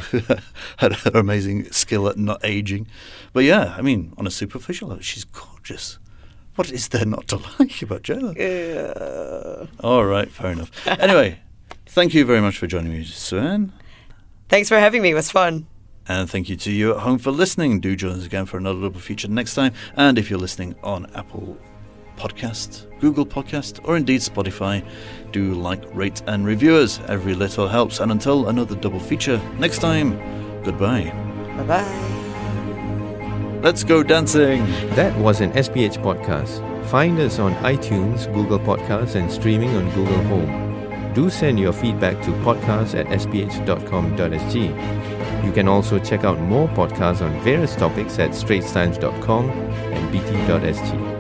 her, 0.79 0.91
her 0.93 1.11
amazing 1.15 1.71
skill 1.71 2.09
at 2.09 2.17
not 2.17 2.45
aging. 2.45 2.87
But 3.33 3.45
yeah, 3.45 3.75
I 3.77 3.83
mean, 3.83 4.13
on 4.19 4.27
a 4.27 4.31
superficial 4.31 4.89
level, 4.89 5.03
she's 5.03 5.25
gorgeous. 5.25 5.99
What 6.57 6.71
is 6.71 6.89
there 6.89 7.07
not 7.07 7.29
to 7.29 7.37
like 7.59 7.81
about 7.83 8.03
Jella? 8.03 8.33
Uh, 8.33 9.67
All 9.81 10.05
right, 10.05 10.29
fair 10.31 10.53
enough. 10.53 10.71
Anyway, 10.87 11.39
thank 11.87 12.15
you 12.15 12.25
very 12.25 12.41
much 12.41 12.59
for 12.59 12.67
joining 12.67 12.93
me, 12.93 13.05
Sue-Ann. 13.05 13.73
thanks 14.49 14.69
for 14.69 14.79
having 14.79 15.03
me. 15.03 15.13
It 15.13 15.15
was 15.15 15.31
fun. 15.31 15.67
And 16.09 16.29
thank 16.29 16.49
you 16.49 16.57
to 16.57 16.71
you 16.73 16.91
at 16.95 16.99
home 17.01 17.19
for 17.19 17.31
listening. 17.31 17.79
Do 17.81 17.95
join 17.95 18.13
us 18.19 18.27
again 18.27 18.45
for 18.47 18.57
another 18.59 18.81
double 18.81 18.99
feature 19.01 19.29
next 19.29 19.55
time. 19.55 19.73
And 19.97 20.19
if 20.19 20.29
you're 20.31 20.39
listening 20.41 20.75
on 20.83 21.07
Apple 21.15 21.57
Podcast, 22.17 22.87
Google 23.01 23.27
Podcast, 23.27 23.81
or 23.85 23.97
indeed 23.97 24.21
Spotify, 24.21 24.85
do 25.33 25.55
like, 25.55 25.83
rate, 25.95 26.23
and 26.27 26.45
review 26.47 26.77
us. 26.77 27.01
Every 27.09 27.35
little 27.35 27.69
helps. 27.69 28.01
And 28.01 28.13
until 28.13 28.49
another 28.49 28.77
double 28.77 29.01
feature 29.01 29.41
next 29.59 29.79
time, 29.79 30.19
goodbye. 30.63 31.13
Bye 31.57 31.65
bye. 31.65 33.61
Let's 33.63 33.85
go 33.85 34.03
dancing. 34.03 34.65
That 34.97 35.17
was 35.19 35.41
an 35.41 35.53
SPH 35.53 35.99
podcast. 36.03 36.61
Find 36.87 37.19
us 37.21 37.39
on 37.39 37.55
iTunes, 37.63 38.33
Google 38.35 38.59
Podcasts, 38.59 39.15
and 39.15 39.31
streaming 39.31 39.71
on 39.77 39.89
Google 39.95 40.23
Home. 40.25 41.13
Do 41.15 41.31
send 41.31 41.61
your 41.61 41.73
feedback 41.73 42.21
to 42.25 42.31
podcast 42.43 42.99
at 42.99 43.07
sph.com.sg. 43.07 44.57
You 45.45 45.53
can 45.53 45.69
also 45.69 45.99
check 45.99 46.25
out 46.25 46.41
more 46.41 46.69
podcasts 46.69 47.21
on 47.21 47.39
various 47.43 47.77
topics 47.77 48.19
at 48.19 48.31
straitstimes.com 48.31 49.51
and 49.51 50.13
bt.sg. 50.13 51.12